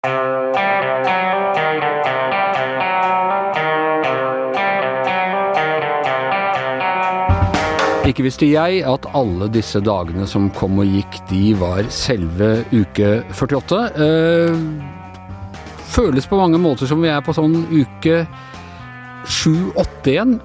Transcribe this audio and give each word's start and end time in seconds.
Ikke 0.00 0.08
visste 8.24 8.48
jeg 8.48 8.80
at 8.88 9.04
alle 9.12 9.44
disse 9.52 9.76
dagene 9.84 10.24
som 10.24 10.48
kom 10.56 10.80
og 10.80 10.88
gikk, 10.88 11.20
de 11.28 11.52
var 11.60 11.84
selve 11.92 12.64
uke 12.72 13.20
48. 13.36 13.92
Eh, 14.00 14.56
føles 15.92 16.24
på 16.24 16.40
mange 16.40 16.56
måter 16.64 16.88
som 16.88 17.04
vi 17.04 17.12
er 17.12 17.20
på 17.20 17.36
sånn 17.36 17.68
uke 17.68 18.24
7-8 19.28 20.16
igjen. 20.16 20.40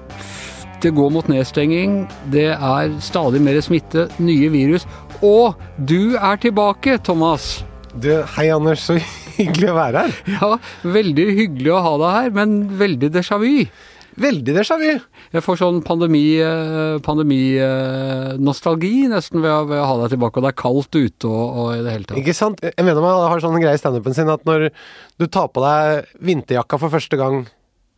Det 0.84 0.92
går 1.00 1.08
mot 1.16 1.24
nedstenging, 1.32 2.04
det 2.28 2.52
er 2.52 2.92
stadig 3.00 3.40
mer 3.40 3.56
smitte, 3.64 4.12
nye 4.20 4.52
virus. 4.52 4.84
Og 5.24 5.56
du 5.80 6.20
er 6.20 6.36
tilbake, 6.44 7.00
Thomas! 7.00 7.64
Du, 7.96 8.20
hei 8.36 8.52
Anders, 8.52 8.84
så 8.84 9.00
hyggelig 9.36 9.68
å 9.72 9.76
være 9.76 10.06
her. 10.06 10.16
Ja, 10.36 10.48
veldig 10.96 11.26
hyggelig 11.42 11.74
å 11.76 11.82
ha 11.84 11.92
deg 12.02 12.16
her, 12.20 12.32
men 12.40 12.56
veldig 12.80 13.12
déjà 13.14 13.38
vu. 13.42 13.52
Veldig 14.16 14.54
déjà 14.56 14.78
vu. 14.80 14.94
Jeg 15.34 15.44
får 15.44 15.58
sånn 15.60 15.82
pandemi-nostalgi 15.84 17.02
pandemi, 17.04 18.92
nesten 19.12 19.42
ved 19.44 19.52
å, 19.52 19.58
ved 19.68 19.82
å 19.82 19.88
ha 19.90 19.96
deg 20.02 20.14
tilbake, 20.14 20.40
og 20.40 20.46
det 20.46 20.52
er 20.54 20.60
kaldt 20.62 20.96
ute 20.96 21.28
og, 21.28 21.44
og 21.60 21.68
i 21.74 21.82
det 21.84 21.92
hele 21.92 22.08
tatt. 22.08 22.20
Ikke 22.22 22.36
sant? 22.36 22.62
Jeg 22.64 22.86
mener 22.86 23.04
man 23.04 23.26
har 23.28 23.42
sånn 23.44 23.58
greie 23.60 23.76
i 23.76 23.82
standupen 23.82 24.16
sin 24.16 24.32
at 24.32 24.46
når 24.48 24.70
du 25.20 25.26
tar 25.28 25.50
på 25.52 25.64
deg 25.64 26.08
vinterjakka 26.30 26.80
for 26.80 26.94
første 26.96 27.20
gang 27.20 27.44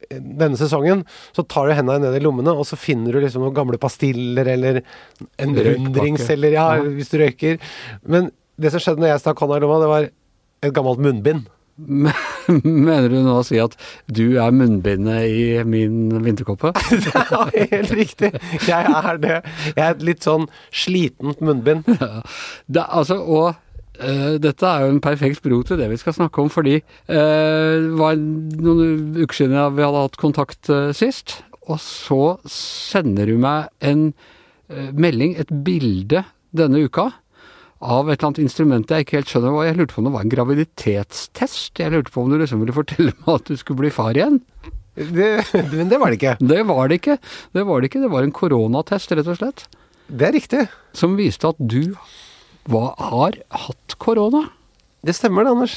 denne 0.09 0.57
sesongen, 0.57 1.03
så 1.37 1.43
tar 1.45 1.69
du 1.69 1.75
hendene 1.77 2.01
ned 2.07 2.15
i 2.17 2.23
lommene, 2.25 2.53
og 2.55 2.65
så 2.67 2.79
finner 2.81 3.13
du 3.13 3.21
liksom 3.23 3.43
noen 3.45 3.55
gamle 3.57 3.79
pastiller 3.83 4.47
eller 4.55 4.79
en 5.43 5.53
rundrings, 5.59 6.25
eller 6.33 6.55
ja, 6.55 6.69
Ja. 6.79 6.87
hvis 6.97 7.11
du 7.13 7.19
røyker. 7.21 7.59
Men 8.09 8.31
det 8.59 8.73
som 8.73 8.81
skjedde 8.83 9.03
når 9.05 9.13
jeg 9.13 9.23
stakk 9.27 9.43
hånda 9.43 9.59
i 9.59 9.63
lomma, 9.63 9.79
det 9.83 9.91
var 9.91 10.07
et 10.65 10.75
gammelt 10.75 11.03
munnbind. 11.03 11.47
Mener 12.49 13.07
du 13.13 13.21
nå 13.23 13.37
å 13.39 13.45
si 13.47 13.61
at 13.63 13.77
du 14.11 14.39
er 14.41 14.55
munnbindet 14.55 15.29
i 15.31 15.45
min 15.69 16.11
vinterkåpe? 16.25 16.73
Ja, 17.29 17.45
helt 17.53 17.95
riktig. 17.95 18.33
Jeg 18.67 18.91
er 18.99 19.21
det. 19.23 19.39
Jeg 19.77 19.85
er 19.85 19.95
et 19.95 20.05
litt 20.05 20.27
sånn 20.27 20.49
slitent 20.75 21.43
munnbind. 21.45 21.87
Det, 22.73 22.83
altså, 22.83 23.21
og 23.23 23.53
uh, 23.55 24.35
dette 24.43 24.67
er 24.67 24.87
jo 24.87 24.95
en 24.95 25.03
perfekt 25.05 25.45
bro 25.45 25.61
til 25.67 25.79
det 25.81 25.91
vi 25.93 26.01
skal 26.01 26.17
snakke 26.17 26.43
om, 26.43 26.51
fordi 26.53 26.81
det 26.81 27.21
det 27.79 27.95
var 27.99 28.19
noen 28.19 29.15
uker 29.21 29.39
siden 29.39 29.77
vi 29.77 29.85
hadde 29.85 30.03
hatt 30.09 30.19
kontakt 30.21 30.71
uh, 30.73 30.91
sist, 30.97 31.39
og 31.69 31.79
så 31.83 32.23
sender 32.49 33.29
du 33.29 33.37
meg 33.41 33.69
en 33.85 34.09
eh, 34.73 34.89
melding, 34.97 35.35
et 35.37 35.51
bilde 35.65 36.23
denne 36.57 36.81
uka, 36.87 37.11
av 37.79 38.09
et 38.09 38.19
eller 38.19 38.29
annet 38.29 38.43
instrument 38.43 38.91
jeg 38.91 39.07
ikke 39.07 39.21
helt 39.21 39.31
skjønner 39.31 39.55
hva. 39.55 39.67
Jeg 39.69 39.79
lurte 39.79 39.95
på 39.95 40.03
om 40.03 40.09
det 40.09 40.15
var 40.17 40.27
en 40.27 40.33
graviditetstest. 40.33 41.79
Jeg 41.79 41.95
lurte 41.95 42.13
på 42.15 42.25
om 42.25 42.33
du 42.33 42.39
liksom 42.41 42.63
ville 42.63 42.75
fortelle 42.75 43.15
meg 43.21 43.33
at 43.37 43.51
du 43.51 43.59
skulle 43.61 43.85
bli 43.85 43.93
far 43.95 44.19
igjen. 44.19 44.41
Det, 44.99 45.29
men 45.77 45.91
det 45.93 46.01
var 46.03 46.11
det 46.11 46.19
ikke. 46.19 46.35
Det 46.43 46.63
var 46.67 46.91
det 46.91 46.99
ikke. 46.99 47.19
Det 47.55 47.67
var 47.69 47.81
det 47.81 47.91
ikke. 47.91 48.03
Det 48.03 48.11
var 48.11 48.27
en 48.27 48.35
koronatest, 48.35 49.15
rett 49.15 49.31
og 49.31 49.39
slett. 49.39 49.67
Det 50.09 50.27
er 50.27 50.35
riktig. 50.35 50.65
som 50.97 51.15
viste 51.19 51.47
at 51.53 51.59
du 51.61 51.95
var, 52.67 52.95
har 52.99 53.39
hatt 53.67 53.99
korona. 54.03 54.49
Det 55.07 55.15
stemmer 55.15 55.47
det, 55.47 55.53
Anders. 55.55 55.77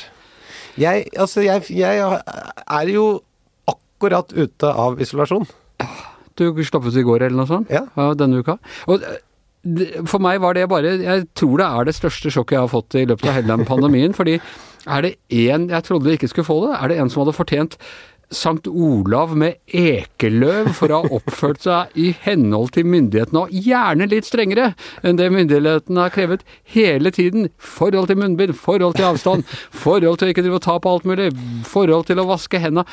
Jeg, 0.80 1.12
altså, 1.20 1.44
jeg, 1.46 1.68
jeg 1.70 2.00
er 2.02 2.94
jo 2.94 3.22
akkurat 3.70 4.32
ute 4.34 4.72
av 4.72 5.02
isolasjon. 5.04 5.46
Du 6.40 6.48
slappet 6.66 6.96
i 6.98 7.04
går 7.06 7.28
eller 7.28 7.44
noe 7.44 7.50
sånt? 7.50 7.70
Ja. 7.70 7.84
denne 8.18 8.40
uka. 8.42 8.56
Og 8.90 9.04
for 10.10 10.18
meg 10.24 10.40
var 10.42 10.56
det 10.58 10.70
bare 10.72 10.96
Jeg 10.98 11.28
tror 11.38 11.62
det 11.62 11.68
er 11.68 11.86
det 11.86 11.94
største 11.94 12.32
sjokket 12.34 12.56
jeg 12.58 12.64
har 12.64 12.72
fått 12.72 12.96
i 12.98 13.06
løpet 13.06 13.28
av 13.30 13.36
hele 13.38 13.52
den 13.52 13.66
pandemien. 13.68 14.14
fordi 14.18 14.40
er 14.88 15.02
det 15.06 15.16
én 15.30 15.70
jeg 15.70 15.84
trodde 15.86 16.14
ikke 16.16 16.28
skulle 16.28 16.48
få 16.48 16.58
det, 16.66 16.78
er 16.78 16.88
det 16.90 16.98
en 16.98 17.10
som 17.10 17.22
hadde 17.22 17.38
fortjent 17.38 17.78
Sankt 18.32 18.68
Olav 18.68 19.34
med 19.38 19.60
ekeløv 19.68 20.72
for 20.78 20.92
å 20.92 21.02
ha 21.04 21.16
oppført 21.20 21.64
seg 21.66 21.96
i 22.00 22.12
henhold 22.24 22.74
til 22.78 22.88
myndighetene, 22.88 23.46
og 23.46 23.56
gjerne 23.68 24.08
litt 24.08 24.30
strengere 24.30 24.72
enn 25.04 25.20
det 25.20 25.30
myndighetene 25.36 26.06
har 26.06 26.14
krevet 26.16 26.46
hele 26.76 27.12
tiden. 27.12 27.50
Forhold 27.60 28.08
til 28.12 28.22
munnbind, 28.22 28.56
forhold 28.56 28.96
til 28.98 29.10
avstand, 29.12 29.48
forhold 29.72 30.22
til 30.22 30.30
å 30.30 30.36
ikke 30.36 30.46
drive 30.46 30.62
og 30.62 30.68
ta 30.68 30.78
på 30.80 30.96
alt 30.96 31.10
mulig, 31.10 31.32
forhold 31.68 32.08
til 32.08 32.24
å 32.24 32.30
vaske 32.32 32.62
hendene. 32.64 32.88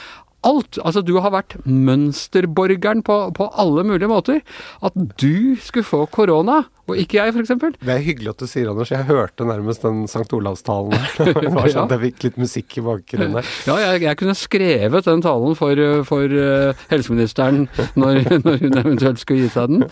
Alt! 0.47 0.78
Altså, 0.87 1.03
du 1.03 1.16
har 1.19 1.32
vært 1.34 1.56
mønsterborgeren 1.66 3.00
på, 3.06 3.16
på 3.34 3.49
alle 3.59 3.82
mulige 3.87 4.10
måter. 4.10 4.43
At 4.87 4.94
du 5.19 5.59
skulle 5.62 5.87
få 5.87 6.05
korona, 6.15 6.60
og 6.88 6.97
ikke 6.97 7.19
jeg, 7.19 7.34
eksempel. 7.43 7.75
Det 7.82 7.91
er 7.93 8.05
hyggelig 8.05 8.31
at 8.32 8.44
du 8.44 8.49
sier, 8.49 8.70
Anders. 8.70 8.93
Jeg 8.94 9.05
hørte 9.10 9.44
nærmest 9.49 9.82
den 9.84 10.05
St. 10.09 10.28
Olavstalen. 10.38 10.94
Det 11.19 11.50
var 11.53 11.69
sånn 11.75 11.84
at 11.88 11.97
jeg 11.97 12.05
fikk 12.06 12.28
litt 12.28 12.38
musikk 12.41 12.78
i 12.78 12.84
bakgrunnen 12.87 13.34
der. 13.41 13.50
Ja, 13.69 13.76
jeg, 13.82 14.05
jeg 14.06 14.20
kunne 14.22 14.37
skrevet 14.38 15.10
den 15.10 15.25
talen 15.28 15.56
for, 15.59 15.84
for 16.09 16.41
eh, 16.43 16.84
helseministeren 16.91 17.66
når, 18.00 18.25
når 18.44 18.61
hun 18.65 18.83
eventuelt 18.83 19.22
skulle 19.22 19.47
gi 19.47 19.55
seg 19.55 19.72
den. 19.75 19.89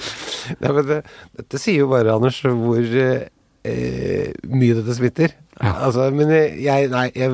Nei, 0.62 0.74
men 0.80 0.90
det, 0.90 1.00
dette 1.38 1.62
sier 1.62 1.84
jo 1.84 1.90
bare, 1.92 2.16
Anders, 2.16 2.42
hvor 2.42 3.00
eh, 3.00 3.26
mye 4.50 4.78
dette 4.78 4.96
smitter. 4.96 5.36
Ja. 5.56 5.72
Altså, 5.88 6.10
men 6.14 6.30
jeg, 6.32 6.90
Nei, 6.92 7.08
jeg, 7.16 7.32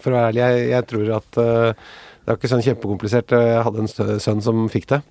for 0.00 0.12
å 0.12 0.18
være 0.18 0.32
ærlig, 0.32 0.42
jeg, 0.44 0.66
jeg 0.72 0.88
tror 0.92 1.14
at 1.18 1.40
uh, 1.42 1.88
det 2.24 2.32
er 2.32 2.38
ikke 2.38 2.50
sånn 2.52 2.64
kjempekomplisert. 2.64 3.34
Jeg 3.36 3.64
hadde 3.66 3.84
en 3.84 4.20
sønn 4.24 4.44
som 4.44 4.66
fikk 4.72 4.88
det. 4.94 5.02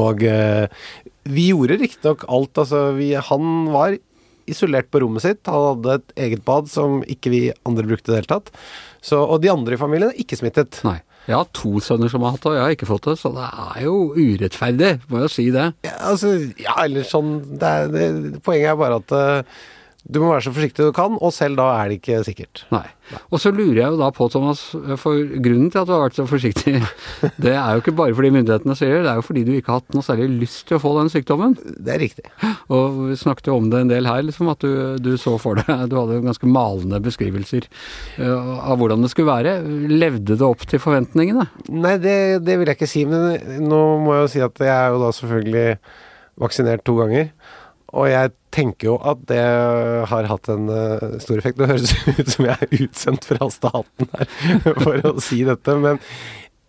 Og 0.00 0.24
uh, 0.26 0.66
vi 1.30 1.48
gjorde 1.50 1.78
riktignok 1.82 2.26
alt. 2.30 2.62
Altså, 2.62 2.86
vi, 2.98 3.12
han 3.18 3.50
var 3.74 3.96
isolert 4.50 4.90
på 4.92 5.02
rommet 5.02 5.24
sitt. 5.24 5.42
Han 5.50 5.70
hadde 5.72 5.98
et 5.98 6.14
eget 6.26 6.44
bad 6.46 6.70
som 6.70 7.02
ikke 7.10 7.32
vi 7.32 7.42
andre 7.66 7.86
brukte 7.88 8.10
i 8.10 8.14
det 8.14 8.22
hele 8.22 8.32
tatt. 8.36 8.52
Så, 9.04 9.20
og 9.20 9.42
de 9.42 9.52
andre 9.52 9.76
i 9.76 9.80
familien 9.80 10.12
er 10.12 10.20
ikke 10.20 10.38
smittet. 10.40 10.80
Nei. 10.86 11.00
Jeg 11.24 11.38
har 11.38 11.46
to 11.56 11.78
sønner 11.80 12.10
som 12.12 12.24
har 12.26 12.34
hatt 12.34 12.42
det, 12.44 12.50
og 12.50 12.56
jeg 12.58 12.64
har 12.66 12.74
ikke 12.76 12.88
fått 12.90 13.06
det, 13.08 13.14
så 13.20 13.30
det 13.32 13.46
er 13.48 13.84
jo 13.86 13.94
urettferdig, 14.12 14.90
må 15.08 15.22
jeg 15.24 15.32
si 15.32 15.46
det. 15.54 15.70
Ja, 15.86 15.94
altså, 16.10 16.34
ja, 16.60 16.74
eller 16.84 17.06
sånn 17.08 17.38
det 17.54 17.70
er, 17.70 17.88
det, 17.94 18.42
Poenget 18.44 18.74
er 18.74 18.80
bare 18.80 19.00
at 19.00 19.14
eh, 19.16 19.62
du 20.04 20.18
må 20.20 20.34
være 20.34 20.44
så 20.44 20.52
forsiktig 20.52 20.84
du 20.84 20.92
kan, 20.92 21.14
og 21.16 21.32
selv 21.32 21.56
da 21.56 21.70
er 21.78 21.88
det 21.88 21.96
ikke 22.02 22.18
sikkert. 22.26 22.64
Nei. 22.74 22.84
Og 23.32 23.40
så 23.40 23.50
lurer 23.52 23.78
jeg 23.78 23.94
jo 23.94 24.00
da 24.00 24.10
på, 24.12 24.26
Thomas, 24.32 24.60
for 25.00 25.16
grunnen 25.44 25.70
til 25.72 25.80
at 25.80 25.88
du 25.88 25.92
har 25.94 26.02
vært 26.02 26.18
så 26.18 26.26
forsiktig, 26.28 26.74
det 27.44 27.54
er 27.56 27.72
jo 27.72 27.80
ikke 27.80 27.94
bare 27.96 28.16
fordi 28.16 28.32
myndighetene 28.34 28.76
sier 28.76 28.98
det, 28.98 29.00
det 29.06 29.14
er 29.14 29.20
jo 29.20 29.24
fordi 29.24 29.44
du 29.48 29.52
ikke 29.54 29.72
har 29.72 29.80
hatt 29.80 29.96
noe 29.96 30.04
særlig 30.04 30.28
lyst 30.44 30.66
til 30.68 30.76
å 30.76 30.82
få 30.82 30.92
den 30.98 31.08
sykdommen. 31.12 31.56
Det 31.56 31.96
er 31.96 32.02
riktig. 32.04 32.26
Og 32.68 33.00
vi 33.08 33.18
snakket 33.20 33.48
jo 33.48 33.56
om 33.62 33.72
det 33.72 33.80
en 33.84 33.94
del 33.94 34.10
her, 34.10 34.20
liksom, 34.28 34.52
at 34.52 34.64
du, 34.64 35.00
du 35.00 35.14
så 35.20 35.36
for 35.40 35.60
deg 35.60 35.88
Du 35.88 35.96
hadde 35.96 36.18
jo 36.18 36.26
ganske 36.28 36.52
malende 36.52 37.00
beskrivelser 37.04 37.64
eh, 38.20 38.54
av 38.60 38.76
hvordan 38.80 39.04
det 39.04 39.12
skulle 39.14 39.32
være. 39.32 39.58
Levde 39.88 40.36
det 40.36 40.44
opp 40.44 40.68
til 40.68 40.84
forventningene? 40.84 41.48
Nei, 41.72 41.96
det, 42.02 42.18
det 42.44 42.60
vil 42.60 42.68
jeg 42.68 42.76
ikke 42.76 42.92
si, 42.92 43.08
men 43.08 43.64
nå 43.64 43.84
må 44.04 44.18
jeg 44.18 44.26
jo 44.26 44.32
si 44.36 44.44
at 44.44 44.64
jeg 44.68 44.74
er 44.74 44.92
jo 44.92 45.04
da 45.06 45.12
selvfølgelig 45.16 45.68
vaksinert 46.44 46.84
to 46.84 46.98
ganger. 46.98 47.30
Og 47.94 48.08
jeg 48.10 48.32
tenker 48.54 48.90
jo 48.90 48.94
at 49.06 49.20
det 49.30 49.42
har 50.10 50.28
hatt 50.30 50.50
en 50.52 50.70
uh, 50.70 51.18
stor 51.22 51.40
effekt. 51.40 51.60
Det 51.60 51.70
høres 51.70 51.94
ut 52.18 52.32
som 52.32 52.48
jeg 52.48 52.56
er 52.66 52.84
utsendt 52.84 53.28
fra 53.28 53.50
staten 53.52 54.10
her 54.14 54.30
for 54.84 55.10
å 55.10 55.14
si 55.22 55.42
dette, 55.46 55.76
men 55.80 56.00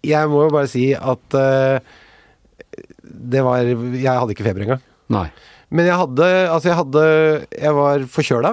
jeg 0.06 0.30
må 0.30 0.44
jo 0.46 0.53
bare 0.53 0.69
si 0.69 0.91
at 0.94 1.38
uh, 1.38 1.78
det 3.06 3.41
var 3.46 3.66
Jeg 3.66 4.12
hadde 4.12 4.36
ikke 4.36 4.46
feber 4.46 4.66
engang. 4.66 4.84
Nei. 5.13 5.28
Men 5.74 5.88
jeg 5.88 5.97
hadde 5.97 6.25
Altså, 6.50 6.68
jeg 6.69 6.78
hadde 6.78 7.03
Jeg 7.53 7.74
var 7.78 8.06
forkjøla. 8.12 8.52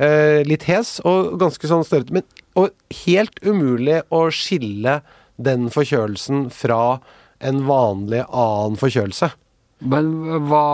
Uh, 0.00 0.40
litt 0.46 0.66
hes 0.68 0.98
og 1.06 1.34
ganske 1.40 1.70
sånn 1.70 1.86
størrete. 1.86 2.14
Men 2.14 2.26
og 2.58 2.74
helt 3.04 3.38
umulig 3.46 4.00
å 4.12 4.24
skille 4.34 5.00
den 5.40 5.68
forkjølelsen 5.72 6.48
fra 6.52 7.00
en 7.40 7.62
vanlig 7.68 8.24
annen 8.26 8.76
forkjølelse. 8.80 9.30
Men 9.80 10.10
hva 10.50 10.64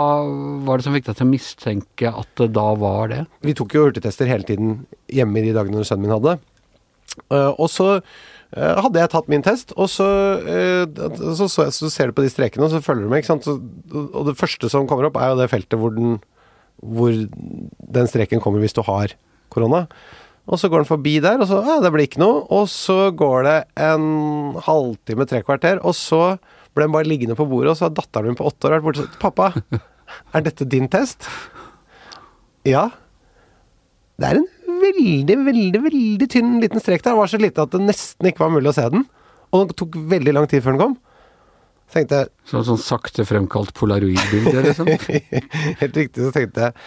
var 0.66 0.78
det 0.78 0.86
som 0.86 0.96
fikk 0.96 1.06
deg 1.06 1.18
til 1.18 1.26
å 1.26 1.30
mistenke 1.30 2.10
at 2.10 2.30
det 2.40 2.48
da 2.56 2.66
var 2.78 3.12
det? 3.12 3.22
Vi 3.46 3.54
tok 3.56 3.76
jo 3.76 3.86
hurtigtester 3.86 4.30
hele 4.30 4.46
tiden 4.48 4.80
hjemme 5.12 5.40
i 5.40 5.46
de 5.46 5.54
dagene 5.54 5.78
når 5.78 5.88
sønnen 5.88 6.08
min 6.08 6.16
hadde. 6.16 6.36
Eh, 7.30 7.52
og 7.54 7.70
så 7.72 7.88
eh, 7.96 8.74
hadde 8.82 9.00
jeg 9.00 9.12
tatt 9.12 9.30
min 9.30 9.44
test, 9.46 9.72
og 9.78 9.88
så, 9.92 10.08
eh, 10.42 10.82
så, 11.38 11.46
så, 11.46 11.68
så 11.72 11.92
ser 11.92 12.10
du 12.10 12.16
på 12.18 12.26
de 12.26 12.32
strekene, 12.32 12.66
og 12.66 12.74
så 12.74 12.82
følger 12.84 13.06
du 13.06 13.14
med. 13.14 14.10
og 14.10 14.26
det 14.30 14.36
første 14.40 14.70
som 14.72 14.88
kommer 14.90 15.08
opp, 15.08 15.20
er 15.20 15.32
jo 15.32 15.40
det 15.40 15.50
feltet 15.54 15.78
hvor 15.80 15.94
den, 15.94 16.18
hvor 16.82 17.14
den 17.14 18.10
streken 18.10 18.42
kommer 18.42 18.64
hvis 18.64 18.76
du 18.76 18.82
har 18.86 19.14
korona. 19.54 19.86
Og 20.46 20.60
så 20.62 20.70
går 20.70 20.82
den 20.82 20.90
forbi 20.90 21.16
der, 21.22 21.40
og 21.42 21.48
så 21.50 21.62
ja, 21.66 21.80
det 21.82 21.90
blir 21.94 22.06
ikke 22.06 22.22
noe. 22.22 22.44
Og 22.54 22.68
så 22.70 23.10
går 23.14 23.46
det 23.46 23.56
en 23.82 24.58
halvtime, 24.62 25.26
tre 25.26 25.42
kvarter, 25.46 25.80
og 25.82 25.96
så 25.98 26.36
ble 26.76 26.86
den 26.86 26.94
bare 26.94 27.08
liggende 27.08 27.36
på 27.38 27.48
bordet, 27.48 27.72
og 27.72 27.78
så 27.78 27.88
har 27.88 27.96
datteren 27.96 28.30
min 28.30 28.38
på 28.38 28.46
åtte 28.48 28.68
år 28.68 28.76
vært 28.76 28.86
borte 28.86 29.02
og 29.02 29.08
sagt 29.08 29.20
'Pappa, 29.22 29.82
er 30.34 30.46
dette 30.46 30.68
din 30.68 30.88
test?' 30.92 31.28
Ja. 32.66 32.90
Det 34.16 34.28
er 34.28 34.40
en 34.40 34.48
veldig, 34.82 35.36
veldig, 35.46 35.80
veldig 35.84 36.28
tynn 36.32 36.56
liten 36.62 36.82
strek 36.82 37.02
der. 37.04 37.12
Den 37.12 37.20
var 37.20 37.30
så 37.30 37.40
lite 37.40 37.62
at 37.62 37.74
det 37.74 37.82
nesten 37.84 38.30
ikke 38.30 38.44
var 38.44 38.54
mulig 38.54 38.72
å 38.72 38.76
se 38.76 38.86
den. 38.92 39.04
Og 39.54 39.68
det 39.68 39.76
tok 39.78 39.98
veldig 40.10 40.34
lang 40.34 40.48
tid 40.50 40.64
før 40.64 40.74
den 40.74 40.82
kom. 40.82 40.96
Så 41.86 42.00
tenkte 42.00 42.18
jeg 42.18 42.30
Så, 42.50 42.62
sånn 42.66 42.80
sakte 42.82 43.26
fremkalt 43.28 43.70
polaroidbilde, 43.78 44.64
liksom? 44.64 44.88
Helt 45.82 46.00
riktig, 46.00 46.24
så 46.24 46.32
tenkte 46.34 46.68
jeg 46.68 46.80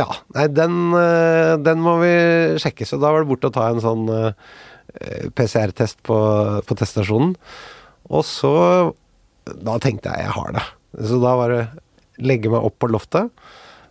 Ja. 0.00 0.08
Nei, 0.34 0.48
den, 0.48 0.76
eh, 0.98 1.54
den 1.62 1.84
må 1.84 1.98
vi 2.02 2.12
sjekke. 2.62 2.88
Så 2.88 2.98
da 2.98 3.12
var 3.12 3.22
det 3.22 3.30
borte 3.30 3.52
å 3.52 3.54
ta 3.54 3.68
en 3.70 3.82
sånn 3.84 4.08
eh, 4.10 5.28
PCR-test 5.36 6.00
på, 6.08 6.18
på 6.66 6.78
teststasjonen. 6.80 7.36
Og 8.10 8.24
så 8.26 8.52
Da 9.46 9.76
tenkte 9.82 10.12
jeg 10.12 10.26
jeg 10.26 10.36
har 10.36 10.52
det. 10.54 10.62
Så 11.02 11.18
da 11.22 11.34
var 11.38 11.52
det 11.52 11.62
legge 12.22 12.50
meg 12.52 12.62
opp 12.62 12.76
på 12.78 12.90
loftet. 12.92 13.32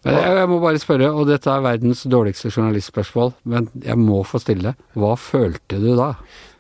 Jeg, 0.01 0.17
jeg 0.17 0.49
må 0.49 0.57
bare 0.63 0.79
spørre, 0.81 1.09
og 1.13 1.27
dette 1.29 1.49
er 1.51 1.61
verdens 1.61 1.99
dårligste 2.09 2.49
journalistspørsmål, 2.49 3.33
men 3.53 3.67
jeg 3.83 3.97
må 4.01 4.21
få 4.25 4.39
stille. 4.41 4.71
Hva 4.97 5.11
følte 5.19 5.77
du 5.81 5.91
da? 5.97 6.13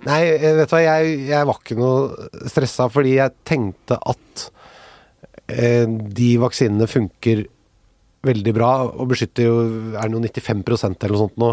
Nei, 0.05 0.19
eh, 0.35 0.57
vet 0.59 0.69
du 0.69 0.75
hva, 0.75 0.81
jeg, 0.83 1.15
jeg 1.29 1.47
var 1.49 1.61
ikke 1.61 1.77
noe 1.79 2.49
stressa 2.51 2.85
fordi 2.93 3.15
jeg 3.15 3.33
tenkte 3.47 3.97
at 3.97 4.45
eh, 5.49 5.87
de 5.89 6.29
vaksinene 6.41 6.89
funker 6.89 7.45
veldig 8.25 8.53
bra 8.53 8.71
og 8.85 9.09
beskytter 9.09 9.47
jo 9.47 9.55
er 9.97 10.05
det 10.05 10.13
noe 10.13 10.29
95% 10.29 11.01
eller 11.01 11.15
noe 11.15 11.23
sånt 11.23 11.41
nå 11.41 11.51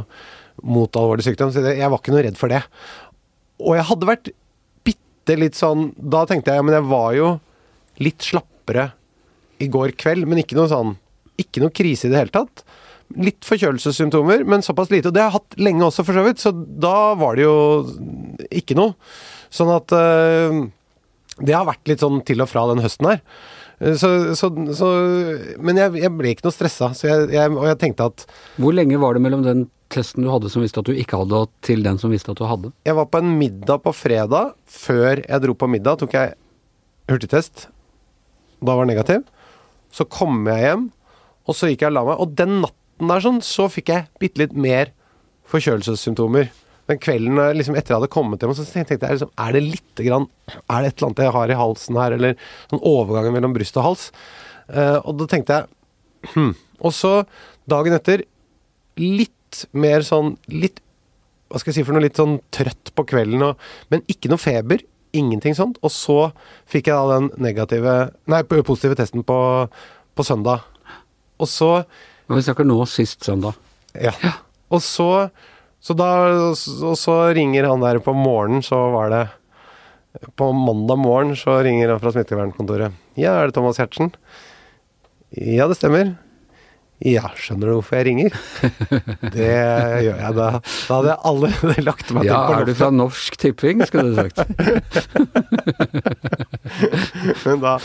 mot 0.68 1.00
alvorlig 1.00 1.24
sykdom. 1.24 1.54
Så 1.54 1.64
jeg 1.64 1.88
var 1.88 2.00
ikke 2.02 2.12
noe 2.12 2.24
redd 2.26 2.40
for 2.40 2.52
det. 2.52 2.60
Og 3.64 3.78
jeg 3.78 3.88
hadde 3.88 4.10
vært 4.10 4.32
bitte 5.28 5.40
litt 5.40 5.58
sånn 5.58 5.90
Da 5.98 6.24
tenkte 6.28 6.52
jeg, 6.52 6.60
ja, 6.60 6.64
men 6.64 6.74
jeg 6.78 6.88
var 6.88 7.12
jo 7.16 7.28
litt 8.00 8.22
slappere 8.22 8.92
i 9.58 9.66
går 9.66 9.92
kveld, 9.98 10.26
men 10.30 10.38
ikke 10.38 10.54
noe 10.56 10.68
sånn 10.70 10.94
Ikke 11.38 11.60
noe 11.62 11.74
krise 11.74 12.06
i 12.06 12.12
det 12.12 12.18
hele 12.20 12.30
tatt. 12.34 12.62
Litt 13.18 13.42
forkjølelsessymptomer, 13.46 14.44
men 14.44 14.62
såpass 14.62 14.90
lite. 14.92 15.08
Og 15.08 15.14
det 15.16 15.22
har 15.22 15.30
jeg 15.30 15.38
hatt 15.38 15.56
lenge 15.58 15.86
også, 15.86 16.04
for 16.04 16.12
så 16.18 16.24
vidt, 16.26 16.42
så 16.42 16.52
da 16.52 17.14
var 17.16 17.38
det 17.38 17.46
jo 17.46 17.54
ikke 18.52 18.76
noe. 18.76 18.92
Sånn 19.50 19.70
at 19.72 19.94
øh, 19.96 20.58
Det 21.40 21.54
har 21.56 21.64
vært 21.66 21.88
litt 21.88 22.02
sånn 22.04 22.20
til 22.26 22.42
og 22.44 22.50
fra 22.50 22.66
den 22.70 22.82
høsten 22.84 23.08
her. 23.08 23.22
Eh, 23.80 23.94
Så, 23.96 24.34
så, 24.38 24.50
så 24.76 24.88
Men 25.62 25.78
jeg, 25.80 25.94
jeg 26.02 26.12
ble 26.18 26.34
ikke 26.34 26.46
noe 26.46 26.54
stressa, 26.54 26.92
jeg, 27.02 27.30
jeg, 27.32 27.54
og 27.56 27.66
jeg 27.70 27.78
tenkte 27.80 28.10
at 28.12 28.26
Hvor 28.58 28.74
lenge 28.76 28.98
var 29.00 29.14
det 29.16 29.24
mellom 29.24 29.46
den 29.46 29.66
testen 29.92 30.24
du 30.24 30.30
hadde 30.30 30.50
som 30.52 30.62
visste 30.64 30.82
at 30.82 30.88
du 30.88 30.96
ikke 30.96 31.20
hadde, 31.20 31.46
til 31.64 31.82
den 31.86 31.98
som 32.00 32.12
visste 32.12 32.32
at 32.32 32.40
du 32.40 32.46
hadde? 32.48 32.72
Jeg 32.86 32.96
var 32.98 33.08
på 33.10 33.22
en 33.22 33.34
middag 33.40 33.82
på 33.84 33.94
fredag. 33.96 34.54
Før 34.68 35.22
jeg 35.22 35.44
dro 35.44 35.56
på 35.58 35.70
middag, 35.70 36.00
tok 36.02 36.16
jeg 36.16 36.36
hurtigtest. 37.08 37.68
Da 38.60 38.74
var 38.74 38.84
den 38.84 38.94
negativ. 38.94 39.26
Så 39.94 40.04
kom 40.10 40.42
jeg 40.50 40.66
hjem, 40.66 40.88
og 41.48 41.56
så 41.56 41.70
gikk 41.70 41.86
jeg 41.86 41.92
og 41.92 41.96
la 41.96 42.04
meg. 42.10 42.22
Og 42.22 42.36
den 42.38 42.60
natten 42.64 43.12
der 43.12 43.24
sånn, 43.24 43.42
så 43.44 43.68
fikk 43.72 43.92
jeg 43.94 44.08
bitte 44.20 44.42
litt 44.42 44.56
mer 44.56 44.92
forkjølelsessymptomer. 45.48 46.50
Den 46.88 47.00
kvelden 47.00 47.40
liksom 47.56 47.76
etter 47.76 47.94
jeg 47.94 48.00
hadde 48.00 48.12
kommet 48.12 48.44
hjem, 48.44 48.54
så 48.56 48.64
tenkte 48.64 48.96
jeg 48.96 49.18
liksom, 49.18 49.32
er 49.36 49.56
det 49.56 49.60
lite 49.60 50.04
grann 50.06 50.24
Er 50.48 50.84
det 50.84 50.88
et 50.88 50.94
eller 50.96 51.10
annet 51.10 51.20
jeg 51.26 51.34
har 51.36 51.50
i 51.52 51.58
halsen 51.58 51.98
her, 52.00 52.14
eller 52.16 52.38
sånn 52.70 52.84
overgangen 52.88 53.34
mellom 53.36 53.56
bryst 53.56 53.76
og 53.76 53.84
hals? 53.90 54.06
Uh, 54.68 54.96
og 55.02 55.18
da 55.20 55.28
tenkte 55.28 55.58
jeg 55.58 56.32
hm. 56.34 56.54
Og 56.84 56.94
så, 56.94 57.12
dagen 57.68 57.96
etter, 57.96 58.22
litt 59.00 59.34
mer 59.72 60.04
sånn 60.06 60.36
Litt 60.52 60.82
hva 61.48 61.60
skal 61.60 61.72
jeg 61.72 61.78
si 61.78 61.86
for 61.86 61.96
noe, 61.96 62.04
litt 62.04 62.18
sånn 62.20 62.38
trøtt 62.52 62.90
på 62.92 63.06
kvelden, 63.08 63.40
og, 63.46 63.68
men 63.88 64.02
ikke 64.12 64.28
noe 64.28 64.40
feber. 64.40 64.82
Ingenting 65.16 65.54
sånt. 65.56 65.78
Og 65.80 65.92
så 65.94 66.16
fikk 66.68 66.90
jeg 66.90 66.98
da 66.98 67.14
den 67.16 67.30
negative 67.40 67.94
Nei, 68.28 68.42
positive 68.44 68.98
testen 68.98 69.24
på, 69.24 69.38
på 70.12 70.26
søndag. 70.26 70.66
Og 71.40 71.48
så 71.48 71.70
Vi 72.28 72.42
snakker 72.44 72.68
nå 72.68 72.82
sist 72.84 73.24
søndag. 73.24 73.56
Ja. 73.96 74.12
Og 74.68 74.84
så 74.84 75.08
så 75.80 75.94
da 75.96 76.10
Og 76.52 76.96
så 76.98 77.16
ringer 77.32 77.68
han 77.70 77.80
der 77.80 78.00
på 78.02 78.12
morgenen, 78.12 78.60
så 78.66 78.90
var 78.92 79.12
det 79.14 79.24
På 80.36 80.50
mandag 80.52 80.98
morgen 81.00 81.36
så 81.38 81.60
ringer 81.64 81.94
han 81.94 82.00
fra 82.02 82.12
smittevernkontoret. 82.12 82.92
Ja, 83.16 83.38
er 83.38 83.48
det 83.48 83.54
Thomas 83.56 83.78
Giertsen? 83.78 84.10
Ja, 85.30 85.68
det 85.68 85.76
stemmer. 85.78 86.16
Ja, 87.06 87.28
skjønner 87.38 87.70
du 87.70 87.74
hvorfor 87.76 88.00
jeg 88.00 88.08
ringer? 88.08 88.34
Det 89.36 89.46
gjør 89.46 90.18
jeg 90.18 90.34
da. 90.34 90.48
Da 90.58 90.96
hadde 90.96 91.12
jeg 91.12 91.18
allerede 91.30 91.84
lagt 91.88 92.10
meg 92.16 92.26
Ja, 92.26 92.40
til 92.40 92.48
på 92.48 92.56
er 92.58 92.66
du 92.66 92.74
fra 92.80 92.88
Norsk 92.90 93.38
Tipping, 93.38 93.84
skulle 93.86 94.10
du 94.10 94.18
sagt. 94.18 94.42
Men 97.44 97.62
da, 97.62 97.76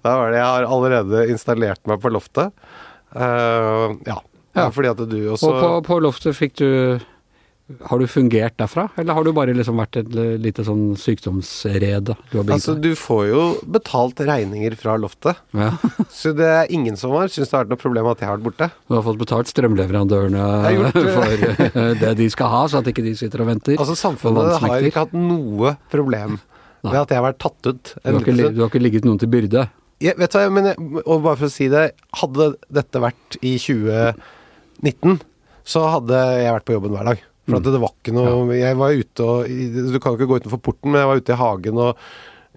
da 0.00 0.14
var 0.18 0.32
det 0.32 0.40
Jeg 0.40 0.48
har 0.48 0.68
allerede 0.78 1.26
installert 1.34 1.84
meg 1.90 2.00
på 2.00 2.12
loftet. 2.14 2.54
Uh, 3.12 3.92
ja. 4.08 4.16
ja. 4.56 4.70
Fordi 4.72 4.88
at 4.88 5.04
du 5.04 5.18
også 5.34 5.50
Og 5.52 5.58
på, 5.60 5.72
på 5.90 6.00
loftet 6.06 6.38
fikk 6.38 6.56
du 6.62 6.70
Har 7.88 8.00
du 8.00 8.06
fungert 8.10 8.56
derfra, 8.60 8.88
eller 9.00 9.16
har 9.16 9.24
du 9.26 9.32
bare 9.36 9.54
liksom 9.56 9.78
vært 9.80 9.98
et 10.02 10.10
lite 10.42 10.64
sånn 10.66 10.92
sykdomsrede 11.00 12.16
du 12.30 12.36
har 12.38 12.52
Altså, 12.54 12.74
du 12.78 12.92
får 12.98 13.22
jo 13.30 13.42
betalt 13.74 14.20
regninger 14.26 14.76
fra 14.78 14.96
loftet. 15.00 15.40
Ja. 15.56 15.72
Så 16.12 16.34
det 16.36 16.48
er 16.48 16.72
ingen 16.74 16.98
som 17.00 17.14
har 17.16 17.32
syntes 17.32 17.50
det 17.50 17.56
har 17.56 17.64
vært 17.64 17.74
noe 17.74 17.82
problem 17.82 18.10
at 18.12 18.22
jeg 18.22 18.30
har 18.30 18.38
vært 18.38 18.46
borte. 18.50 18.70
Du 18.88 18.96
har 18.96 19.04
fått 19.06 19.20
betalt 19.22 19.52
strømleverandørene 19.52 20.46
gjort 20.76 20.98
for 21.18 21.46
eh, 21.48 21.92
det 22.02 22.14
de 22.20 22.30
skal 22.32 22.52
ha, 22.52 22.62
så 22.68 22.82
at 22.82 22.90
ikke 22.92 23.04
de 23.06 23.14
sitter 23.18 23.44
og 23.44 23.52
venter. 23.52 23.78
Altså, 23.78 23.98
samfunnet 23.98 24.56
har 24.62 24.88
ikke 24.88 25.06
hatt 25.06 25.16
noe 25.16 25.76
problem 25.92 26.38
med 26.82 26.98
at 26.98 27.12
jeg 27.12 27.20
har 27.20 27.28
vært 27.28 27.40
tatt 27.42 27.68
ut. 27.70 27.94
Du 27.94 28.10
har, 28.10 28.20
ikke, 28.20 28.50
du 28.50 28.62
har 28.64 28.70
ikke 28.70 28.82
ligget 28.82 29.06
noen 29.06 29.20
til 29.22 29.30
byrde. 29.32 29.68
Jeg, 30.02 30.18
vet 30.18 30.32
du 30.34 30.38
hva, 30.40 30.48
men 30.50 30.72
jeg, 30.72 30.78
og 31.04 31.20
bare 31.22 31.38
for 31.38 31.46
å 31.46 31.52
si 31.52 31.68
det, 31.70 31.92
hadde 32.18 32.48
dette 32.74 33.02
vært 33.02 33.36
i 33.38 33.54
2019, 33.62 35.20
så 35.62 35.84
hadde 35.92 36.22
jeg 36.42 36.56
vært 36.56 36.66
på 36.66 36.74
jobben 36.74 36.96
hver 36.96 37.12
dag. 37.12 37.22
For 37.48 37.58
at 37.58 37.66
det 37.66 37.80
var 37.82 37.90
ikke 37.96 38.12
noe 38.14 38.54
Jeg 38.54 38.76
var 38.78 38.92
ute 38.94 39.24
og 39.26 39.48
Du 39.48 39.96
kan 39.98 40.14
ikke 40.14 40.28
gå 40.30 40.36
utenfor 40.42 40.60
porten, 40.62 40.92
men 40.92 41.00
jeg 41.02 41.08
var 41.10 41.22
ute 41.22 41.32
i 41.34 41.38
hagen 41.40 41.80
og 41.82 41.96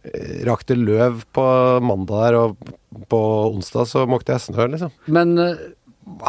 eh, 0.05 0.43
rakte 0.45 0.77
løv 0.77 1.23
på 1.33 1.45
mandag 1.81 2.21
der, 2.27 2.37
og 2.37 3.07
på 3.09 3.21
onsdag 3.49 3.87
så 3.89 4.03
måkte 4.07 4.35
jeg 4.35 4.43
snø, 4.45 4.67
liksom. 4.75 4.91
Men 5.09 5.33
eh, 5.41 5.55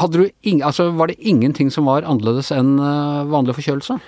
hadde 0.00 0.22
du 0.22 0.30
ing, 0.48 0.62
altså, 0.64 0.88
var 0.96 1.12
det 1.12 1.18
ingenting 1.20 1.68
som 1.70 1.84
var 1.90 2.06
annerledes 2.08 2.48
enn 2.56 2.78
eh, 2.80 3.26
vanlig 3.28 3.58
forkjølelse? 3.58 3.98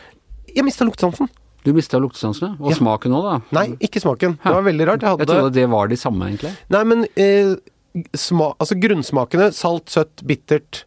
Jeg 0.57 0.65
mista 0.65 0.87
luktesansen. 0.89 1.29
Du 1.67 1.75
mista 1.77 1.99
luktesansene, 2.01 2.55
og 2.63 2.71
Ja. 2.73 2.77
smaken 2.79 3.13
òg, 3.19 3.27
da. 3.29 3.35
Nei, 3.53 3.67
ikke 3.85 4.01
smaken. 4.01 4.39
Det 4.41 4.55
var 4.55 4.65
veldig 4.65 4.87
rart. 4.89 5.03
Jeg 5.05 5.19
Jeg 5.19 5.29
trodde 5.29 5.53
det 5.59 5.67
var 5.69 5.89
de 5.93 5.97
samme, 6.01 6.31
egentlig. 6.31 6.55
Nei, 6.73 6.83
men 6.89 7.05
eh, 7.21 7.53
sma, 8.17 8.55
altså 8.57 8.79
grunnsmakene 8.81 9.51
salt, 9.53 9.91
søtt, 9.93 10.25
bittert, 10.25 10.85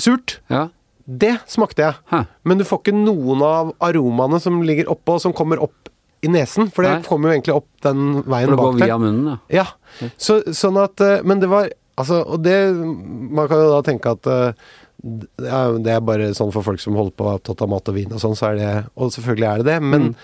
surt. 0.00 0.38
Ja. 0.52 0.68
Det 1.06 1.36
smakte 1.50 1.82
jeg. 1.86 1.94
Hæ. 2.12 2.24
Men 2.44 2.58
du 2.58 2.64
får 2.64 2.82
ikke 2.82 2.94
noen 2.96 3.42
av 3.46 3.72
aromaene 3.80 4.40
som 4.40 4.60
ligger 4.62 4.90
oppå, 4.92 5.18
som 5.20 5.32
kommer 5.36 5.60
opp 5.62 5.88
i 6.22 6.28
nesen. 6.28 6.68
For 6.70 6.84
det 6.84 6.90
Nei. 6.98 7.02
kommer 7.08 7.30
jo 7.30 7.36
egentlig 7.38 7.54
opp 7.56 7.68
den 7.86 8.22
veien 8.28 8.56
bak 8.56 8.76
der. 8.78 8.98
munnen, 9.00 9.38
ja. 9.48 9.64
Ja. 10.00 10.10
Så, 10.20 10.42
sånn 10.52 10.76
at 10.82 11.00
eh, 11.00 11.22
Men 11.24 11.40
det 11.40 11.48
var 11.50 11.70
Altså, 12.00 12.22
og 12.24 12.40
det 12.44 12.54
Man 12.76 13.48
kan 13.50 13.58
jo 13.60 13.70
da 13.74 13.80
tenke 13.84 14.12
at 14.14 14.26
eh, 14.30 14.52
det 15.00 15.88
er, 15.90 16.00
bare 16.04 16.30
sånn 16.36 16.52
for 16.52 16.62
folk 16.64 16.80
som 16.80 16.94
holder 16.96 17.12
på 17.16 17.24
å 17.24 17.28
være 17.30 17.40
opptatt 17.40 17.62
av 17.64 17.70
mat 17.72 17.88
og 17.88 17.94
vin 17.96 18.12
og 18.12 18.20
sånn, 18.20 18.36
så 18.36 18.50
er 18.52 18.58
det 18.60 18.70
Og 19.00 19.10
selvfølgelig 19.12 19.48
er 19.48 19.58
det 19.62 19.66
det, 19.72 19.78
men 19.82 20.02
Mm. 20.10 20.14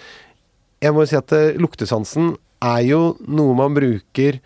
jeg 0.85 0.93
må 0.93 1.01
jo 1.05 1.07
si 1.11 1.17
at 1.17 1.33
eh, 1.33 1.57
luktesansen 1.57 2.35
er 2.63 2.83
jo 2.85 3.01
noe 3.29 3.55
man 3.57 3.75
bruker 3.77 4.39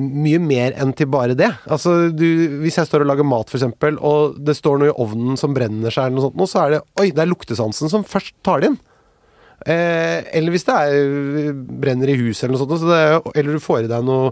mye 0.00 0.38
mer 0.42 0.74
enn 0.80 0.92
til 0.98 1.08
bare 1.12 1.34
det. 1.38 1.48
Altså, 1.70 2.10
du, 2.12 2.24
Hvis 2.64 2.76
jeg 2.80 2.88
står 2.90 3.04
og 3.04 3.10
lager 3.12 3.26
mat, 3.26 3.48
f.eks., 3.52 3.64
og 4.00 4.36
det 4.44 4.56
står 4.58 4.78
noe 4.82 4.90
i 4.92 4.96
ovnen 5.06 5.38
som 5.40 5.54
brenner 5.56 5.90
seg, 5.94 6.08
eller 6.10 6.18
noe 6.20 6.28
sånt, 6.28 6.50
så 6.52 6.62
er 6.66 6.76
det 6.76 6.80
Oi, 7.00 7.08
det 7.16 7.24
er 7.24 7.30
luktesansen 7.30 7.92
som 7.92 8.04
først 8.06 8.34
tar 8.46 8.60
det 8.64 8.72
inn. 8.72 8.78
Eh, 9.68 10.22
eller 10.38 10.54
hvis 10.54 10.64
det 10.64 10.74
er 10.74 11.50
brenner 11.82 12.08
i 12.08 12.16
huset 12.16 12.46
eller 12.46 12.56
noe 12.56 12.62
sånt, 12.62 12.78
så 12.80 12.88
det 12.88 13.00
er, 13.04 13.18
eller 13.42 13.58
du 13.58 13.64
får 13.64 13.84
i 13.84 13.90
deg 13.92 14.06
noe 14.08 14.30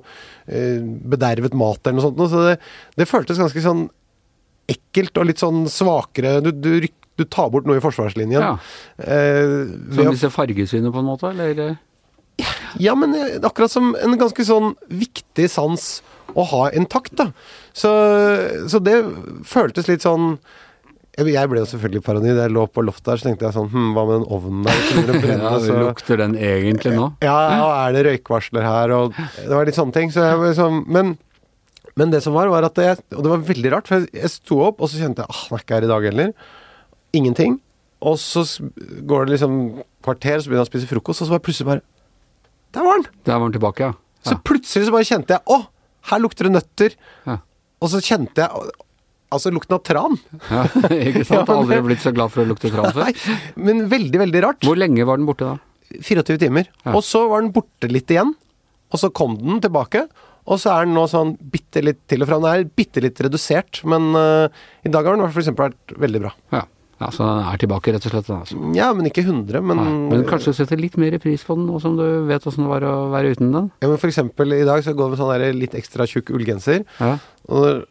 eh, 0.49 0.78
bedervet 1.12 1.57
mat 1.59 1.83
eller 1.85 1.99
noe 1.99 2.07
sånt. 2.07 2.23
Så 2.33 2.45
det, 2.47 2.55
det 2.97 3.09
føltes 3.11 3.40
ganske 3.40 3.64
sånn 3.64 3.87
ekkelt 4.73 5.21
og 5.21 5.28
litt 5.28 5.40
sånn 5.43 5.67
svakere. 5.73 6.38
Du, 6.45 6.49
du, 6.52 6.88
du 7.19 7.25
tar 7.28 7.50
bort 7.52 7.69
noe 7.69 7.76
i 7.81 7.85
forsvarslinjen. 7.85 8.40
ja. 8.40 8.55
Eh, 9.05 9.69
Som 9.97 10.12
disse 10.17 10.33
fargesynene, 10.33 10.93
på 10.95 11.00
en 11.02 11.09
måte? 11.11 11.33
Eller? 11.35 11.76
Ja, 12.78 12.95
men 12.99 13.16
eh, 13.16 13.38
akkurat 13.42 13.73
som 13.73 13.95
en 13.99 14.16
ganske 14.21 14.47
sånn 14.47 14.75
viktig 14.92 15.49
sans 15.50 15.88
å 16.38 16.45
ha 16.50 16.68
intakt, 16.76 17.16
da. 17.18 17.30
Så, 17.73 17.90
så 18.71 18.80
det 18.85 19.00
føltes 19.49 19.88
litt 19.90 20.04
sånn 20.07 20.37
jeg 21.18 21.50
ble 21.50 21.59
jo 21.59 21.66
selvfølgelig 21.66 22.02
paranoid. 22.07 22.37
Jeg 22.38 22.52
lå 22.54 22.64
på 22.71 22.83
loftet 22.87 23.09
der, 23.11 23.18
så 23.18 23.26
tenkte 23.26 23.49
jeg 23.49 23.54
sånn 23.57 23.71
Hm, 23.73 23.87
hva 23.97 24.04
med 24.07 24.21
den 24.21 24.26
ovnen 24.37 24.61
der? 24.68 25.09
Brenne, 25.18 25.49
Ja, 25.49 25.54
så 25.64 25.78
Lukter 25.80 26.21
den 26.21 26.37
egentlig 26.38 26.92
nå? 26.95 27.09
Ja, 27.26 27.38
og 27.64 27.73
er 27.73 27.97
det 27.97 28.04
røykvarsler 28.07 28.62
her, 28.62 28.95
og 28.95 29.16
det 29.16 29.50
var 29.50 29.66
litt 29.66 29.78
sånne 29.78 29.97
ting. 29.97 30.12
Så 30.14 30.23
jeg 30.23 30.38
liksom, 30.45 30.85
men, 30.87 31.16
men 31.99 32.14
det 32.14 32.23
som 32.23 32.38
var, 32.38 32.52
var 32.52 32.68
at 32.68 32.78
jeg 32.78 33.00
Og 33.16 33.25
det 33.26 33.33
var 33.35 33.47
veldig 33.50 33.75
rart, 33.75 33.90
for 33.90 33.99
jeg, 33.99 34.12
jeg 34.14 34.30
sto 34.37 34.61
opp, 34.68 34.78
og 34.78 34.92
så 34.92 35.02
kjente 35.02 35.25
jeg 35.25 35.35
ah, 35.35 35.42
han 35.49 35.59
er 35.59 35.66
ikke 35.66 35.80
her 35.80 35.88
i 35.88 35.90
dag 35.90 36.09
heller. 36.12 36.33
Ingenting. 37.18 37.59
Og 38.07 38.21
så 38.23 38.47
går 39.11 39.26
det 39.26 39.40
liksom 39.40 39.61
kvarter, 40.07 40.38
så 40.38 40.47
begynner 40.47 40.62
jeg 40.62 40.68
å 40.68 40.71
spise 40.71 40.92
frokost, 40.92 41.25
og 41.25 41.26
så 41.26 41.35
var 41.35 41.42
jeg 41.42 41.49
plutselig 41.49 41.73
bare 41.73 41.87
Der 42.76 42.84
var 42.84 42.98
den! 43.00 43.08
Der 43.26 43.38
var 43.38 43.46
den 43.48 43.56
tilbake, 43.56 43.88
ja. 43.88 43.94
Så 44.26 44.37
plutselig 44.44 44.88
så 44.88 44.92
bare 44.92 45.06
kjente 45.08 45.37
jeg 45.37 45.54
Å, 45.54 45.58
her 46.10 46.20
lukter 46.20 46.48
det 46.48 46.52
nøtter. 46.56 46.96
Ja. 47.28 47.38
Og 47.80 47.92
så 47.92 48.02
kjente 48.04 48.44
jeg 48.44 48.70
Altså 49.28 49.50
lukten 49.52 49.76
av 49.76 49.82
tran. 49.84 50.14
ja. 50.48 50.62
Ikke 51.10 51.25
sant? 51.28 51.34
Ja, 51.37 51.42
men 51.44 51.58
Aldri 51.58 51.80
blitt 51.84 52.00
så 52.00 52.14
glad 52.16 52.32
for 52.32 52.40
å 52.44 52.48
lukte 52.48 52.70
tran 52.72 52.94
før. 52.96 53.04
Nei, 53.08 53.40
men 53.60 53.82
veldig, 53.92 54.22
veldig 54.25 54.40
rart. 54.44 54.64
Hvor 54.64 54.78
lenge 54.80 55.04
var 55.08 55.20
den 55.20 55.28
borte 55.28 55.50
da? 55.50 55.58
24 56.00 56.38
timer. 56.40 56.70
Ja. 56.87 56.94
Og 56.96 57.02
så 57.04 57.26
var 57.28 57.44
den 57.44 57.52
borte 57.52 57.90
litt 57.92 58.08
igjen. 58.12 58.32
Og 58.88 59.02
så 59.02 59.10
kom 59.12 59.37
den 59.37 59.60
tilbake. 59.64 60.06
Og 60.48 60.56
så 60.62 60.72
er 60.72 60.88
den 60.88 60.96
nå 60.96 61.04
sånn 61.12 61.34
bitte 61.52 61.82
litt 61.84 62.00
til 62.08 62.25
og 62.25 62.30
fra. 62.30 62.38
Den 62.40 62.48
er 62.48 62.72
bitte 62.80 63.02
litt 63.04 63.20
redusert, 63.20 63.82
men 63.88 64.08
uh, 64.16 64.48
i 64.80 64.92
dag 64.92 65.04
har 65.04 65.18
den 65.18 65.28
for 65.28 65.42
eksempel 65.42 65.68
vært 65.68 65.96
veldig 66.06 66.22
bra. 66.25 66.32
Ja. 66.56 66.62
Ja, 66.99 67.09
så 67.14 67.23
den 67.23 67.45
er 67.47 67.61
tilbake, 67.62 67.93
rett 67.95 68.07
og 68.09 68.12
slett. 68.12 68.28
Altså. 68.35 68.59
Ja, 68.75 68.88
men 68.97 69.07
ikke 69.07 69.23
100, 69.23 69.61
men, 69.62 69.76
Nei, 69.78 69.93
men 70.17 70.25
kanskje 70.26 70.50
du 70.52 70.59
setter 70.59 70.81
litt 70.81 70.97
mer 70.99 71.14
pris 71.23 71.45
på 71.47 71.55
den 71.55 71.67
nå 71.71 71.78
som 71.83 71.97
du 71.99 72.05
vet 72.26 72.43
åssen 72.50 72.64
det 72.67 72.71
var 72.73 72.87
å 72.88 72.95
være 73.12 73.35
uten 73.37 73.52
den? 73.55 73.71
ja, 73.83 73.88
men 73.88 73.99
For 74.02 74.11
eksempel 74.11 74.52
i 74.59 74.64
dag 74.67 74.83
så 74.83 74.95
går 74.99 75.09
vi 75.12 75.17
med 75.17 75.23
sånn 75.23 75.33
der 75.37 75.52
litt 75.55 75.76
ekstra 75.78 76.07
tjukk 76.11 76.33
ullgenser. 76.35 76.83
Ja, 76.99 77.19
Og 77.49 77.85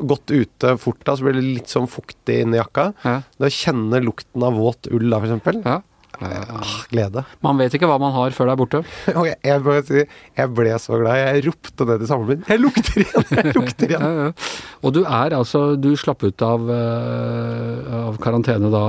godt 0.00 0.22
gått 0.22 0.30
ute 0.32 0.76
fort 0.78 1.02
da, 1.04 1.16
så 1.18 1.26
blir 1.26 1.34
det 1.36 1.42
litt 1.44 1.68
sånn 1.72 1.88
fuktig 1.90 2.42
inni 2.44 2.56
jakka. 2.60 2.92
ja, 3.04 3.22
Da 3.38 3.50
kjenner 3.50 4.00
lukten 4.04 4.42
av 4.46 4.54
våt 4.54 4.86
ull 4.92 5.10
da, 5.10 5.18
for 5.18 5.26
eksempel. 5.28 5.62
ja. 5.66 5.80
Ah, 6.20 6.82
glede. 6.90 7.22
Man 7.42 7.58
vet 7.58 7.74
ikke 7.74 7.88
hva 7.88 7.96
man 7.98 8.12
har 8.14 8.34
før 8.36 8.50
det 8.50 8.52
er 8.52 8.60
borte. 8.60 8.80
Og 9.18 9.26
jeg, 9.30 9.62
må 9.64 9.76
si, 9.88 10.02
jeg 10.38 10.52
ble 10.54 10.74
så 10.78 10.98
glad. 11.00 11.18
Jeg 11.18 11.44
ropte 11.48 11.86
ned 11.88 12.02
til 12.02 12.10
samboeren 12.10 12.42
min. 12.42 12.44
Jeg 12.50 12.60
lukter 12.62 13.00
igjen! 13.02 13.24
Jeg 13.38 13.54
lukter 13.56 13.94
igjen! 13.94 14.04
Ja, 14.04 14.26
ja. 14.28 14.50
Og 14.82 14.94
du 14.94 15.00
er 15.06 15.34
altså 15.38 15.62
Du 15.80 15.90
slapp 15.98 16.22
ut 16.26 16.44
av, 16.46 16.68
uh, 16.68 17.96
av 18.10 18.20
karantene 18.22 18.70
da? 18.72 18.82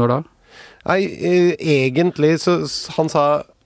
Når 0.00 0.12
da? 0.14 0.18
Nei, 0.86 1.00
eh, 1.04 1.52
egentlig 1.58 2.36
så 2.42 2.60
Han 2.96 3.10
sa 3.12 3.24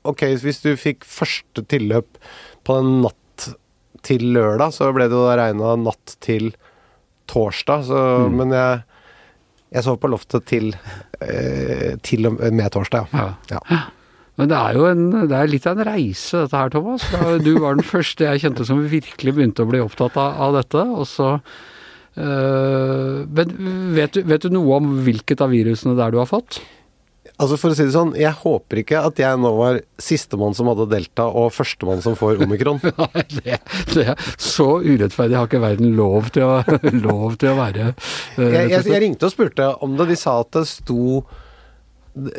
ok, 0.09 0.23
hvis 0.41 0.63
du 0.65 0.71
fikk 0.81 1.05
første 1.05 1.65
tilløp 1.69 2.17
på 2.65 2.79
en 2.81 3.03
natt 3.05 3.17
til 4.07 4.31
lørdag, 4.33 4.73
så 4.73 4.89
ble 4.97 5.11
det 5.13 5.17
jo 5.19 5.27
regna 5.29 5.75
natt 5.77 6.15
til 6.25 6.55
torsdag. 7.29 7.85
Så, 7.85 7.99
Mm. 8.25 8.39
Men 8.41 8.55
jeg, 8.57 8.79
jeg 9.71 9.87
sov 9.87 10.01
på 10.03 10.11
loftet 10.11 10.47
til, 10.51 10.73
eh, 11.23 11.97
til 12.03 12.27
og 12.31 12.41
med 12.43 12.71
torsdag, 12.75 13.11
ja. 13.15 13.33
Ja. 13.53 13.81
Men 14.41 14.49
det 14.49 14.57
er 14.57 14.77
jo 14.79 14.87
en, 14.89 15.03
det 15.29 15.37
er 15.37 15.51
litt 15.53 15.67
av 15.69 15.77
en 15.77 15.85
reise 15.91 16.47
dette 16.47 16.57
her, 16.57 16.71
Thomas. 16.73 17.05
Du 17.45 17.53
var 17.61 17.77
den 17.77 17.85
første 17.85 18.25
jeg 18.25 18.41
kjente 18.41 18.65
som 18.65 18.81
virkelig 18.89 19.35
begynte 19.37 19.67
å 19.67 19.69
bli 19.69 19.83
opptatt 19.85 20.17
av, 20.17 20.39
av 20.47 20.57
dette. 20.57 20.81
Og 20.81 21.05
så 21.11 21.35
øh, 22.17 23.27
Men 23.29 23.53
vet 23.99 24.17
du, 24.17 24.23
vet 24.25 24.47
du 24.47 24.55
noe 24.55 24.79
om 24.81 24.95
hvilket 25.05 25.45
av 25.45 25.53
virusene 25.53 25.93
det 25.99 26.07
er 26.07 26.17
du 26.17 26.23
har 26.23 26.31
fått? 26.31 26.63
Altså 27.41 27.57
For 27.57 27.73
å 27.73 27.77
si 27.77 27.87
det 27.89 27.95
sånn, 27.95 28.13
jeg 28.21 28.33
håper 28.43 28.83
ikke 28.83 29.01
at 29.09 29.21
jeg 29.21 29.39
nå 29.41 29.51
var 29.57 29.79
sistemann 30.01 30.57
som 30.57 30.69
hadde 30.69 30.89
delta, 30.91 31.25
og 31.27 31.53
førstemann 31.57 32.03
som 32.05 32.17
får 32.19 32.43
omikron. 32.45 32.81
Nei, 33.01 33.25
det, 33.33 33.61
det 33.95 34.07
er 34.13 34.27
så 34.37 34.69
urettferdig 34.85 35.39
har 35.39 35.49
ikke 35.49 35.63
verden 35.63 35.95
lov 35.97 36.29
til 36.35 36.45
å, 36.45 36.81
lov 37.07 37.39
til 37.41 37.55
å 37.55 37.59
være. 37.63 37.93
Uh, 38.37 38.45
Jeg, 38.45 38.75
jeg, 38.75 38.89
jeg 38.93 39.05
ringte 39.07 39.31
og 39.31 39.35
spurte 39.35 39.71
om 39.81 39.97
det. 39.97 40.11
De 40.13 40.19
sa 40.21 40.37
at 40.43 40.53
det 40.59 40.67
sto 40.69 41.23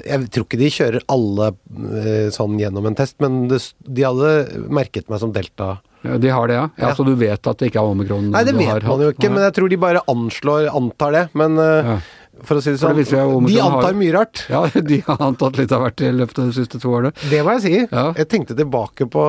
Jeg 0.05 0.27
tror 0.35 0.45
ikke 0.45 0.59
de 0.61 0.69
kjører 0.77 1.05
alle 1.11 1.51
uh, 1.55 2.27
sånn 2.35 2.59
gjennom 2.61 2.89
en 2.91 2.97
test, 3.01 3.17
men 3.23 3.47
det, 3.49 3.61
de 3.81 4.05
hadde 4.05 4.31
merket 4.69 5.09
meg 5.09 5.23
som 5.23 5.33
delta. 5.33 5.79
Ja, 6.05 6.17
de 6.21 6.31
har 6.33 6.49
det, 6.49 6.55
ja? 6.57 6.69
ja? 6.77 6.87
Ja. 6.89 6.95
Så 6.97 7.05
du 7.05 7.13
vet 7.17 7.45
at 7.45 7.61
det 7.61 7.69
ikke 7.69 7.81
er 7.81 7.93
omikron? 7.93 8.31
Nei, 8.33 8.41
det 8.45 8.55
vet 8.57 8.85
man 8.85 9.01
jo 9.05 9.11
ikke, 9.13 9.29
men 9.33 9.45
jeg 9.45 9.53
tror 9.57 9.69
de 9.69 9.77
bare 9.81 10.01
anslår, 10.09 10.69
antar 10.77 11.17
det. 11.17 11.27
Men 11.37 11.57
uh, 11.61 11.95
Ja. 11.95 12.01
For 12.47 12.57
å 12.59 12.61
si 12.63 12.71
det 12.73 12.79
sånn, 12.81 12.95
det 12.97 13.05
de 13.09 13.17
har- 13.59 13.77
antar 13.77 13.93
mye 13.97 14.13
rart. 14.15 14.45
Ja, 14.49 14.65
de 14.91 14.99
har 15.07 15.17
antatt 15.27 15.57
litt 15.59 15.71
av 15.75 15.81
hvert 15.85 16.01
i 16.01 16.11
løpet 16.15 16.39
av 16.43 16.51
de 16.51 16.55
siste 16.57 16.79
to 16.81 16.91
årene. 16.93 17.11
Det 17.29 17.41
må 17.45 17.55
jeg 17.57 17.61
si. 17.65 17.73
Ja. 17.91 18.05
Jeg 18.17 18.29
tenkte 18.33 18.55
tilbake 18.57 19.07
på 19.11 19.25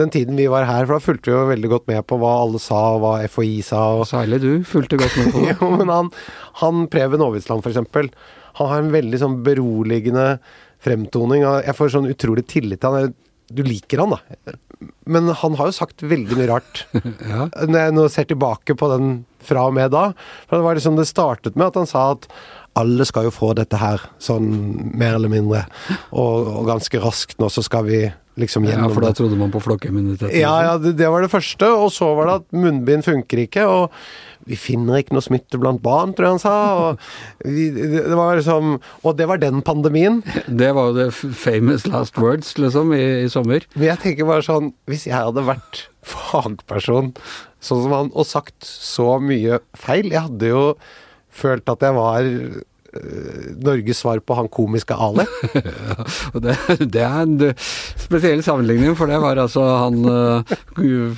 den 0.00 0.08
tiden 0.08 0.36
vi 0.40 0.46
var 0.48 0.64
her, 0.64 0.86
for 0.88 0.96
da 0.96 1.04
fulgte 1.04 1.28
vi 1.28 1.34
jo 1.36 1.48
veldig 1.50 1.68
godt 1.74 1.86
med 1.90 2.06
på 2.08 2.16
hva 2.20 2.30
alle 2.42 2.60
sa, 2.64 2.78
og 2.96 3.02
hva 3.04 3.14
FHI 3.28 3.58
sa. 3.66 3.80
og 4.00 4.06
Særlig 4.08 4.38
du 4.40 4.50
fulgte 4.64 4.96
godt 5.00 5.16
med 5.20 5.32
på 5.34 5.42
det. 5.44 5.56
Jo, 5.60 5.68
men 5.76 5.90
han, 5.92 6.08
han 6.62 6.86
Preben 6.92 7.20
Aavitsland, 7.20 7.66
eksempel, 7.68 8.08
han 8.56 8.70
har 8.70 8.80
en 8.84 8.92
veldig 8.94 9.20
sånn 9.20 9.38
beroligende 9.44 10.38
fremtoning. 10.82 11.44
Jeg 11.66 11.76
får 11.76 11.92
sånn 11.94 12.08
utrolig 12.10 12.46
tillit 12.50 12.80
til 12.82 12.96
han. 12.96 13.12
Du 13.52 13.60
liker 13.66 14.00
han, 14.06 14.14
da. 14.16 14.54
Men 15.06 15.28
han 15.42 15.58
har 15.58 15.70
jo 15.70 15.76
sagt 15.76 16.04
veldig 16.06 16.38
mye 16.38 16.50
rart. 16.50 16.86
Ja. 17.32 17.46
Når 17.48 17.78
jeg 17.78 17.94
nå 17.96 18.08
ser 18.12 18.26
tilbake 18.28 18.74
på 18.78 18.88
den 18.92 19.12
fra 19.42 19.66
og 19.68 19.76
med 19.76 19.92
da. 19.94 20.10
For 20.48 20.58
det 20.58 20.66
var 20.66 20.78
liksom 20.78 20.98
det 20.98 21.08
startet 21.10 21.56
med 21.58 21.70
at 21.70 21.78
han 21.80 21.88
sa 21.90 22.04
at 22.14 22.28
alle 22.78 23.04
skal 23.08 23.28
jo 23.28 23.34
få 23.34 23.52
dette 23.58 23.78
her, 23.80 24.02
sånn 24.22 24.48
mer 24.96 25.18
eller 25.18 25.32
mindre. 25.32 25.66
Og, 26.10 26.48
og 26.48 26.66
ganske 26.70 27.00
raskt 27.02 27.40
nå 27.42 27.50
så 27.52 27.64
skal 27.64 27.86
vi 27.88 28.02
liksom 28.40 28.64
Ja, 28.64 28.80
for 28.88 29.04
da 29.04 29.12
trodde 29.16 29.36
man 29.36 29.52
på 29.52 29.60
flokkimmunitet. 29.60 30.32
Ja, 30.38 30.54
ja, 30.64 30.76
det, 30.80 30.94
det 30.96 31.10
var 31.12 31.24
det 31.24 31.32
første. 31.32 31.68
Og 31.76 31.92
så 31.92 32.12
var 32.16 32.28
det 32.28 32.36
at 32.40 32.46
munnbind 32.56 33.04
funker 33.04 33.42
ikke. 33.44 33.66
Og 33.68 34.48
vi 34.48 34.56
finner 34.58 35.02
ikke 35.02 35.14
noe 35.14 35.24
smitte 35.24 35.60
blant 35.60 35.82
barn, 35.84 36.14
tror 36.16 36.26
jeg 36.30 36.36
han 36.38 36.42
sa. 36.42 36.56
Og, 36.80 37.04
vi, 37.44 37.68
det, 37.76 37.90
det 38.08 38.16
var 38.18 38.40
liksom, 38.40 38.78
og 39.04 39.16
det 39.20 39.28
var 39.30 39.42
den 39.42 39.60
pandemien. 39.66 40.22
Det 40.48 40.72
var 40.74 40.90
jo 40.90 40.96
det 40.96 41.10
famous 41.14 41.86
last 41.90 42.18
words, 42.18 42.56
liksom, 42.58 42.94
i, 42.96 43.04
i 43.26 43.30
sommer. 43.32 43.68
Men 43.76 43.90
jeg 43.92 44.04
tenker 44.06 44.28
bare 44.28 44.44
sånn 44.46 44.72
Hvis 44.90 45.06
jeg 45.08 45.16
hadde 45.16 45.44
vært 45.46 45.86
fagperson 46.08 47.12
sånn 47.62 47.84
som 47.84 47.92
han, 47.94 48.10
og 48.18 48.26
sagt 48.26 48.66
så 48.66 49.20
mye 49.22 49.60
feil 49.78 50.08
Jeg 50.10 50.24
hadde 50.24 50.48
jo 50.50 50.62
følt 51.32 51.72
at 51.72 51.84
jeg 51.88 51.96
var 51.96 52.28
Norges 53.62 54.02
svar 54.02 54.20
på 54.24 54.36
han 54.36 54.48
komiske 54.52 54.96
Ale. 54.96 55.26
Og 56.34 56.40
det, 56.44 56.56
det 56.92 57.02
er 57.02 57.18
en 57.22 57.36
eh, 57.48 57.68
spesiell 58.00 58.42
sammenligning, 58.44 58.96
for 58.98 59.10
det 59.10 59.20
var 59.22 59.40
altså 59.42 59.64
han 59.84 59.98
eh, 60.08 60.54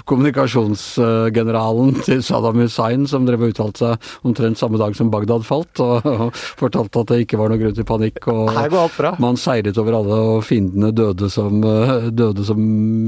kommunikasjonsgeneralen 0.09 1.95
til 2.07 2.23
Saddam 2.26 2.61
Hussein 2.62 3.07
som 3.11 3.26
drev 3.28 3.47
og 3.47 3.54
uttalte 3.54 3.85
seg 3.85 4.26
omtrent 4.26 4.61
samme 4.61 4.81
dag 4.81 4.97
som 4.97 5.11
Bagdad 5.12 5.45
falt, 5.47 5.81
og, 5.83 6.07
og 6.07 6.35
fortalte 6.35 7.04
at 7.04 7.12
det 7.12 7.21
ikke 7.25 7.38
var 7.40 7.52
noe 7.52 7.61
grunn 7.61 7.76
til 7.76 7.87
panikk. 7.88 8.23
og 8.33 8.52
Her 8.54 8.71
går 8.73 8.83
alt 8.87 8.99
bra. 8.99 9.14
Man 9.23 9.38
seiret 9.40 9.78
over 9.81 9.99
alle, 10.00 10.21
og 10.35 10.45
fiendene 10.47 10.93
døde 10.95 11.31
som, 11.33 11.61
eh, 11.64 12.11
døde 12.14 12.47
som 12.47 12.61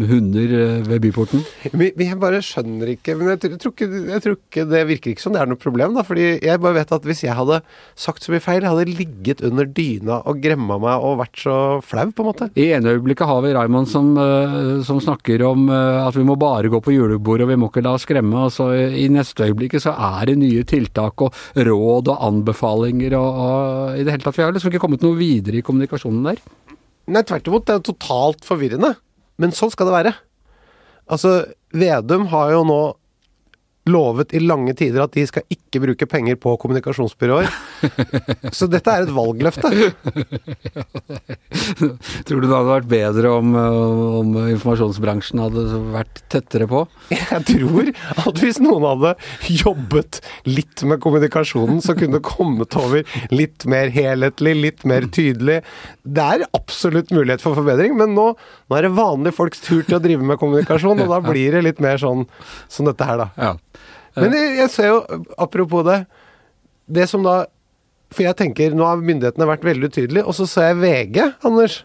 hunder 0.07 0.57
eh, 0.61 0.81
ved 0.87 1.03
byporten. 1.07 1.45
Men 1.73 1.97
men 1.97 2.11
jeg 2.11 2.19
bare 2.21 2.43
skjønner 2.45 2.91
ikke 2.93 3.15
Men 3.17 3.33
jeg, 3.33 3.59
tror 3.61 3.73
ikke, 3.73 3.87
jeg 4.11 4.23
tror 4.23 4.37
ikke 4.37 4.65
det 4.69 4.83
virker 4.91 5.13
ikke 5.13 5.25
som 5.25 5.35
det 5.35 5.41
er 5.43 5.51
noe 5.51 5.61
problem, 5.61 5.95
da. 5.97 6.05
Fordi 6.07 6.27
jeg 6.45 6.63
bare 6.63 6.79
vet 6.79 6.93
at 6.97 7.09
hvis 7.09 7.25
jeg 7.25 7.37
hadde 7.37 7.61
sagt 7.99 8.25
så 8.25 8.33
mye 8.35 8.45
feil, 8.45 8.56
jeg 8.65 8.73
hadde 8.73 8.97
ligget 8.99 9.43
under 9.47 9.69
dyna 9.69 10.19
og 10.29 10.41
gremma 10.43 10.79
meg 10.83 11.05
og 11.05 11.19
vært 11.21 11.41
så 11.43 11.57
flau, 11.85 12.07
på 12.15 12.25
en 12.25 12.29
måte. 12.31 12.49
I 12.57 12.69
ene 12.77 12.95
øyeblikket 12.97 13.29
har 13.29 13.43
vi 13.45 13.53
Raymond 13.57 13.91
som, 13.91 14.13
eh, 14.21 14.83
som 14.87 15.01
snakker 15.03 15.45
om 15.47 15.69
eh, 15.69 16.01
at 16.07 16.17
vi 16.17 16.25
må 16.27 16.39
bare 16.41 16.71
gå 16.73 16.81
på 16.83 16.95
julebord 16.95 17.45
og 17.45 17.51
vi 17.53 17.59
må 17.61 17.71
ikke 17.71 17.85
la 17.87 17.97
oss 17.99 18.07
skremme. 18.09 18.47
Og 18.47 18.55
så 18.55 18.71
i 18.75 19.09
neste 19.13 19.49
øyeblikket 19.49 19.85
så 19.85 19.95
er 19.95 20.31
det 20.31 20.39
nye 20.41 20.67
tiltak 20.69 21.27
og 21.27 21.35
råd 21.57 22.13
og 22.15 22.29
anbefalinger 22.31 23.19
og, 23.19 23.43
og 23.47 23.99
i 24.01 24.05
det 24.07 24.15
hele 24.15 24.27
tatt. 24.27 24.39
Vi 24.39 24.47
har 24.47 24.55
liksom 24.57 24.73
ikke 24.73 24.85
kommet 24.85 25.05
noe 25.07 25.19
videre 25.19 25.61
i 25.61 25.67
kommunikasjonen 25.67 26.31
der. 26.31 26.45
Nei, 27.07 27.23
tvert 27.23 27.49
imot. 27.49 27.67
Det 27.69 27.77
er 27.77 27.85
totalt 27.87 28.47
forvirrende. 28.47 28.97
Men 29.43 29.53
sånn 29.55 29.73
skal 29.73 29.91
det 29.91 29.99
være. 29.99 30.15
Altså, 31.13 31.39
Vedum 31.77 32.27
har 32.33 32.55
jo 32.55 32.63
nå 32.67 32.81
lovet 33.87 34.35
i 34.35 34.41
lange 34.43 34.75
tider 34.77 35.05
at 35.05 35.15
de 35.15 35.25
skal 35.29 35.45
ikke 35.53 35.81
bruke 35.83 36.07
penger 36.11 36.39
på 36.41 36.57
kommunikasjonsbyråer. 36.63 37.49
Så 38.57 38.69
dette 38.71 38.93
er 38.93 39.07
et 39.07 39.15
valgløfte. 39.15 39.71
Tror 42.27 42.43
du 42.43 42.47
det 42.47 42.55
hadde 42.55 42.73
vært 42.73 42.91
bedre 42.91 43.33
om, 43.39 43.55
om 44.23 44.37
informasjonsbransjen 44.43 45.43
hadde 45.45 45.65
vært 45.95 46.23
tettere 46.33 46.69
på? 46.71 46.85
Jeg 47.13 47.43
tror 47.53 47.93
at 48.27 48.43
hvis 48.43 48.61
noen 48.63 48.87
hadde 48.91 49.15
jobbet 49.63 50.21
litt 50.49 50.83
med 50.87 51.03
kommunikasjonen, 51.05 51.81
så 51.85 51.97
kunne 51.99 52.19
det 52.19 52.27
kommet 52.27 52.77
over 52.79 53.07
litt 53.35 53.67
mer 53.71 53.93
helhetlig, 53.95 54.57
litt 54.67 54.87
mer 54.89 55.07
tydelig. 55.13 55.61
Det 56.03 56.29
er 56.37 56.47
absolutt 56.57 57.13
mulighet 57.15 57.45
for 57.45 57.59
forbedring, 57.59 57.97
men 57.99 58.17
nå, 58.19 58.33
nå 58.67 58.77
er 58.79 58.87
det 58.87 58.95
vanlige 58.97 59.37
folks 59.37 59.61
tur 59.63 59.85
til 59.87 59.99
å 59.99 60.03
drive 60.03 60.27
med 60.27 60.41
kommunikasjon, 60.41 61.03
og 61.05 61.13
da 61.13 61.21
blir 61.31 61.55
det 61.57 61.65
litt 61.67 61.83
mer 61.83 62.01
sånn 62.03 62.25
som 62.73 62.89
dette 62.89 63.07
her, 63.07 63.21
da. 63.23 63.29
Ja. 63.39 63.53
Men 64.17 64.35
jeg, 64.35 64.55
jeg 64.63 64.73
ser 64.73 64.89
jo, 64.89 65.01
apropos 65.37 65.83
det 65.85 65.99
Det 66.89 67.05
som 67.11 67.21
da 67.21 67.35
For 68.15 68.25
jeg 68.25 68.39
tenker, 68.39 68.73
nå 68.73 68.87
har 68.89 69.03
myndighetene 69.05 69.49
vært 69.51 69.67
veldig 69.67 69.91
utydelige, 69.91 70.25
og 70.25 70.37
så 70.39 70.47
ser 70.49 70.71
jeg 70.71 70.79
VG, 70.81 71.19
Anders. 71.45 71.83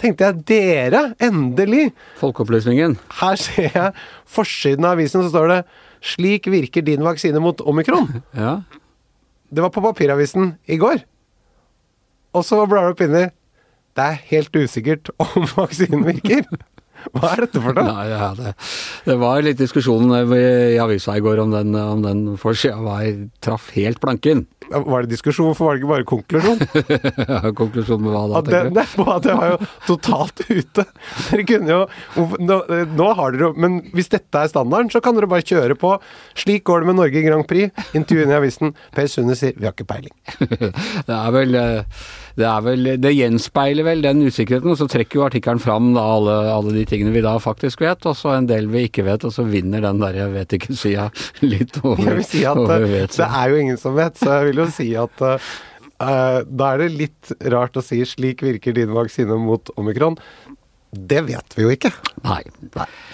Tenkte 0.00 0.26
jeg, 0.26 0.42
dere, 0.48 1.02
endelig! 1.22 1.90
Folkeopplysningen. 2.20 2.96
Her 3.20 3.38
ser 3.40 3.68
jeg 3.68 4.02
forsiden 4.28 4.86
av 4.88 4.96
avisen, 4.96 5.22
så 5.22 5.32
står 5.32 5.50
det 5.52 5.60
'Slik 6.00 6.48
virker 6.48 6.82
din 6.84 7.04
vaksine 7.04 7.40
mot 7.40 7.60
omikron'. 7.60 8.22
Ja. 8.34 8.62
Det 9.50 9.62
var 9.62 9.70
på 9.74 9.82
papiravisen 9.82 10.54
i 10.66 10.78
går. 10.78 11.02
Og 12.34 12.44
så 12.46 12.62
blar 12.70 12.86
du 12.86 12.94
opp 12.94 13.00
inni. 13.02 13.24
Det 13.98 14.06
er 14.06 14.20
helt 14.30 14.60
usikkert 14.60 15.10
om 15.24 15.48
vaksinen 15.56 16.06
virker. 16.06 16.46
Hva 17.16 17.30
er 17.32 17.46
dette 17.46 17.60
for 17.64 17.72
noe? 17.72 17.86
Nei, 17.88 18.08
ja, 18.10 18.26
det, 18.36 18.50
det 19.06 19.14
var 19.20 19.40
litt 19.40 19.56
diskusjon 19.56 20.10
i 20.36 20.76
avisa 20.82 21.14
i 21.16 21.22
går 21.24 21.40
om 21.46 21.54
den, 21.54 21.72
om 21.80 22.02
den 22.04 22.18
forsida 22.40 22.76
var 22.84 23.06
traff 23.40 23.70
helt 23.72 24.02
planken. 24.02 24.42
Var 24.70 25.02
det 25.06 25.10
diskusjon, 25.14 25.54
for 25.58 25.66
var 25.66 25.74
det 25.74 25.80
ikke 25.80 25.90
bare 25.90 26.06
konklusjon? 26.06 26.60
Konklusjonen 27.58 28.04
med 28.04 28.12
hva 28.14 28.20
da, 28.30 28.38
At 28.38 28.50
tenker 28.50 28.68
du? 28.68 28.76
det, 28.76 28.84
det 29.24 29.34
var 29.40 29.54
jo 29.54 29.56
totalt 29.88 30.42
ute. 30.46 30.84
Dere 31.30 31.46
kunne 31.48 31.72
jo 31.72 32.26
nå, 32.38 32.58
nå 33.00 33.08
har 33.18 33.34
dere 33.34 33.48
jo 33.48 33.50
Men 33.64 33.80
hvis 33.96 34.12
dette 34.12 34.44
er 34.44 34.52
standarden, 34.52 34.92
så 34.94 35.02
kan 35.02 35.16
dere 35.18 35.30
bare 35.32 35.42
kjøre 35.42 35.74
på. 35.80 35.96
Slik 36.38 36.68
går 36.70 36.84
det 36.84 36.90
med 36.92 37.00
Norge 37.00 37.18
i 37.18 37.24
Grand 37.26 37.48
Prix. 37.50 37.72
Intervjuene 37.98 38.36
i 38.36 38.38
avisen. 38.38 38.76
Per 38.94 39.10
Sunde 39.10 39.34
sier 39.40 39.56
'vi 39.56 39.66
har 39.66 39.74
ikke 39.74 39.88
peiling'. 39.90 40.14
Det 41.08 41.16
er 41.16 41.34
vel 41.34 41.58
eh, 41.58 42.06
Det, 42.40 42.46
er 42.48 42.64
vel, 42.64 42.88
det 43.02 43.12
gjenspeiler 43.14 43.86
vel 43.86 44.02
den 44.04 44.22
usikkerheten, 44.26 44.72
og 44.72 44.78
så 44.80 44.88
trekker 44.90 45.20
jo 45.20 45.24
artikkelen 45.28 45.60
fram 45.62 45.90
da, 45.96 46.02
alle, 46.16 46.36
alle 46.54 46.74
de 46.74 46.84
tingene 46.88 47.12
vi 47.14 47.22
da 47.24 47.36
faktisk 47.42 47.82
vet, 47.84 48.06
og 48.08 48.16
så 48.18 48.34
en 48.38 48.48
del 48.50 48.66
vi 48.72 48.86
ikke 48.88 49.04
vet, 49.06 49.26
og 49.28 49.34
så 49.36 49.44
vinner 49.48 49.84
den 49.84 50.00
der 50.02 50.16
jeg 50.22 50.32
vet 50.34 50.56
ikke-sida 50.58 51.08
litt 51.46 51.76
over, 51.84 52.00
Jeg 52.08 52.16
vil 52.20 52.28
si 52.30 52.44
at 52.48 52.56
over 52.64 52.86
eh, 52.86 52.94
vet. 52.98 53.18
det 53.20 53.28
er 53.42 53.52
jo 53.54 53.60
ingen 53.66 53.80
som 53.80 53.98
vet, 53.98 54.16
så 54.20 54.38
jeg 54.40 54.50
vil 54.50 54.62
jo 54.64 54.68
si 54.74 54.88
at 55.04 55.26
eh, 55.28 56.40
da 56.48 56.70
er 56.74 56.84
det 56.86 56.90
litt 56.96 57.32
rart 57.52 57.76
å 57.76 57.84
si 57.84 58.00
'slik 58.08 58.40
virker 58.46 58.72
din 58.76 58.94
vaksine 58.96 59.36
mot 59.38 59.68
omikron'. 59.76 60.16
Det 60.90 61.20
vet 61.28 61.54
vi 61.54 61.62
jo 61.62 61.70
ikke. 61.70 61.92
Nei. 62.24 62.40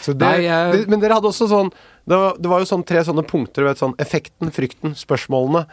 Så 0.01 0.15
det, 0.17 0.25
Nei, 0.25 0.47
jeg- 0.47 0.73
det, 0.73 0.89
men 0.89 1.01
dere 1.03 1.19
hadde 1.19 1.29
også 1.29 1.49
sånn 1.51 1.69
det 2.09 2.15
var, 2.17 2.37
det 2.39 2.49
var 2.49 2.61
jo 2.63 2.69
sånn 2.71 2.85
tre 2.87 3.01
sånne 3.03 3.25
punkter. 3.27 3.65
Du 3.65 3.69
vet, 3.69 3.79
sånn 3.83 3.97
Effekten, 3.99 4.53
frykten, 4.55 4.95
spørsmålene. 4.95 5.67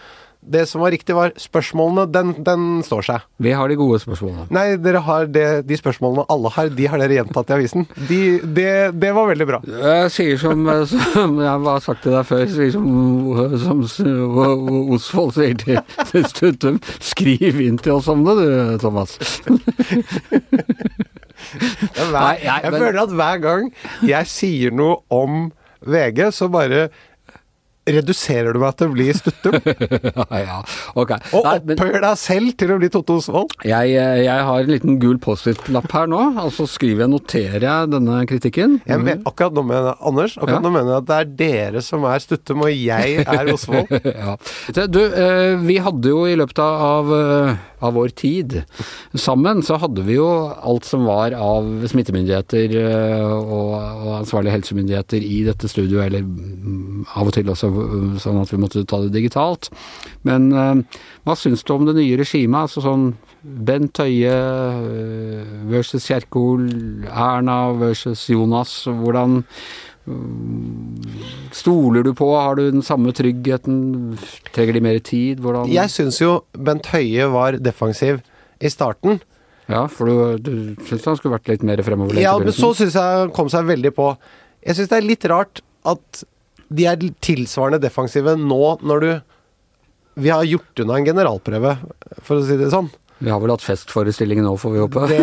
Det 0.46 0.66
som 0.70 0.82
var 0.84 0.92
riktig, 0.92 1.16
var 1.16 1.32
spørsmålene. 1.40 2.06
Den, 2.12 2.34
den 2.44 2.66
står 2.86 3.06
seg. 3.08 3.26
Vi 3.44 3.54
har 3.56 3.70
de 3.72 3.78
gode 3.80 4.00
spørsmålene. 4.04 4.48
Nei, 4.54 4.66
dere 4.82 5.02
har 5.06 5.28
det, 5.32 5.46
de 5.70 5.78
spørsmålene 5.80 6.26
alle 6.34 6.52
har, 6.56 6.72
de 6.74 6.88
har 6.90 7.02
dere 7.02 7.18
gjentatt 7.20 7.52
i 7.54 7.56
avisen. 7.58 7.88
De, 8.10 8.20
det, 8.44 8.74
det 9.00 9.14
var 9.16 9.30
veldig 9.32 9.48
bra. 9.50 9.62
Jeg 9.64 10.12
sier 10.16 10.42
som, 10.42 10.68
som 10.90 11.40
jeg 11.42 11.64
har 11.68 11.84
sagt 11.86 12.04
til 12.06 12.18
deg 12.18 12.28
før, 12.28 12.46
sier 12.52 12.74
som, 12.76 13.84
som 13.88 14.38
Osvold 14.98 15.34
sier 15.38 15.58
til, 15.62 15.80
til 16.12 16.28
Stuttum, 16.30 16.80
skriv 17.04 17.62
inn 17.64 17.80
til 17.82 17.98
oss 17.98 18.10
om 18.12 18.26
det 18.28 18.38
du, 18.40 18.48
Thomas. 18.84 19.18
Er 21.94 22.10
hver, 22.10 22.38
jeg 22.44 22.72
føler 22.72 23.02
at 23.04 23.14
hver 23.18 23.42
gang 23.44 23.68
jeg 24.08 24.30
sier 24.32 24.74
noe 24.76 25.02
om 25.14 25.52
VG, 25.84 26.30
så 26.32 26.48
bare 26.52 26.88
reduserer 27.90 28.54
du 28.56 28.60
meg 28.62 28.76
til 28.80 28.88
å 28.90 28.94
bli 28.94 29.08
Stuttum. 29.16 29.58
ja, 30.18 30.26
ja, 30.40 30.58
ok. 30.96 31.12
Og 31.36 31.48
Nei, 31.48 31.56
men 31.68 31.76
opphøyer 31.78 32.04
deg 32.06 32.20
selv 32.22 32.54
til 32.60 32.72
å 32.72 32.78
bli 32.80 32.90
Totto 32.94 33.18
Osvold. 33.20 33.56
jeg, 33.68 33.92
jeg 34.24 34.46
har 34.50 34.64
en 34.64 34.72
liten 34.72 35.00
gul 35.02 35.18
Post-It-lapp 35.24 35.90
her 35.92 36.08
nå, 36.12 36.22
og 36.46 36.52
så 36.56 36.68
skriver 36.70 37.04
jeg, 37.06 37.12
noterer 37.14 37.66
jeg 37.68 37.92
denne 37.94 38.22
kritikken. 38.30 38.78
Jeg 38.88 39.04
mener, 39.04 39.22
akkurat 39.30 39.56
nå 39.58 39.66
mener 39.68 39.92
jeg, 39.92 40.00
Anders, 40.14 40.38
akkurat 40.40 40.60
Ja. 40.60 40.64
nå 40.64 40.72
mener 40.78 40.94
jeg 40.94 41.02
at 41.04 41.10
det 41.10 41.18
er 41.20 41.32
dere 41.44 41.82
som 41.84 42.08
er 42.08 42.24
Stuttum, 42.24 42.64
og 42.68 42.72
jeg 42.72 43.26
er 43.26 43.52
Osvold. 43.56 43.92
ja. 44.06 44.38
Du, 44.88 45.02
eh, 45.04 45.56
vi 45.68 45.78
hadde 45.84 46.14
jo 46.16 46.24
i 46.30 46.38
løpet 46.40 46.60
av, 46.64 47.12
eh, 47.20 47.56
av 47.84 47.98
vår 47.98 48.14
tid 48.18 48.60
sammen, 49.14 49.62
så 49.66 49.78
hadde 49.82 50.06
vi 50.08 50.18
jo 50.18 50.28
alt 50.54 50.88
som 50.88 51.06
var 51.08 51.36
av 51.36 51.68
smittemyndigheter 51.92 52.76
eh, 52.80 53.26
og, 53.28 53.74
og 53.76 54.10
ansvarlige 54.22 54.56
helsemyndigheter 54.58 55.24
i 55.24 55.42
dette 55.48 55.70
studioet, 55.72 56.08
eller 56.08 56.24
mm, 56.24 57.06
av 57.20 57.30
og 57.30 57.36
til 57.36 57.52
også 57.54 57.72
eh, 57.74 58.10
sånn 58.24 58.42
at 58.42 58.54
vi 58.54 58.62
måtte 58.64 58.86
ta 58.90 59.02
det 59.04 59.14
digitalt. 59.16 59.70
Men 60.28 60.50
eh, 60.52 61.00
hva 61.28 61.38
syns 61.40 61.66
du 61.66 61.76
om 61.76 61.88
det 61.90 61.98
nye 62.00 62.20
regimet? 62.20 62.68
Altså 62.68 62.84
sånn 62.86 63.12
Bent 63.44 64.00
Høie 64.00 64.34
versus 65.68 66.06
Kjerkol, 66.08 66.70
Erna 67.12 67.74
versus 67.76 68.24
Jonas. 68.32 68.86
Hvordan 68.88 69.42
Stoler 71.54 72.06
du 72.06 72.14
på? 72.18 72.28
Har 72.34 72.58
du 72.58 72.64
den 72.72 72.82
samme 72.86 73.14
tryggheten? 73.16 74.18
Trenger 74.56 74.78
de 74.78 74.82
mer 74.82 75.00
tid? 75.06 75.42
Hvordan 75.44 75.70
Jeg 75.72 75.92
syns 75.94 76.18
jo 76.22 76.40
Bent 76.58 76.90
Høie 76.94 77.28
var 77.34 77.60
defensiv 77.62 78.24
i 78.64 78.72
starten. 78.74 79.20
Ja, 79.70 79.86
for 79.88 80.10
du, 80.10 80.16
du 80.44 80.88
syns 80.88 81.06
han 81.08 81.20
skulle 81.20 81.38
vært 81.38 81.52
litt 81.54 81.66
mer 81.68 81.80
fremoverlent? 81.86 82.24
Ja, 82.26 82.34
men 82.42 82.56
så 82.56 82.74
syns 82.78 82.98
jeg 82.98 83.20
han 83.22 83.32
kom 83.36 83.52
seg 83.54 83.68
veldig 83.70 83.94
på. 83.96 84.10
Jeg 84.66 84.80
syns 84.80 84.92
det 84.92 84.98
er 85.00 85.08
litt 85.08 85.28
rart 85.32 85.62
at 85.88 86.24
de 86.74 86.88
er 86.90 87.06
tilsvarende 87.24 87.82
defensive 87.84 88.34
nå 88.40 88.64
når 88.82 89.06
du 89.06 89.12
Vi 90.24 90.30
har 90.30 90.46
gjort 90.46 90.78
unna 90.84 91.00
en 91.00 91.08
generalprøve, 91.08 91.72
for 92.22 92.38
å 92.38 92.44
si 92.46 92.58
det 92.60 92.68
sånn. 92.70 92.92
Vi 93.20 93.30
har 93.32 93.40
vel 93.40 93.54
hatt 93.54 93.64
festforestilling 93.64 94.42
nå, 94.44 94.56
får 94.60 94.74
vi 94.74 94.82
håpe. 94.82 95.04
Det, 95.12 95.20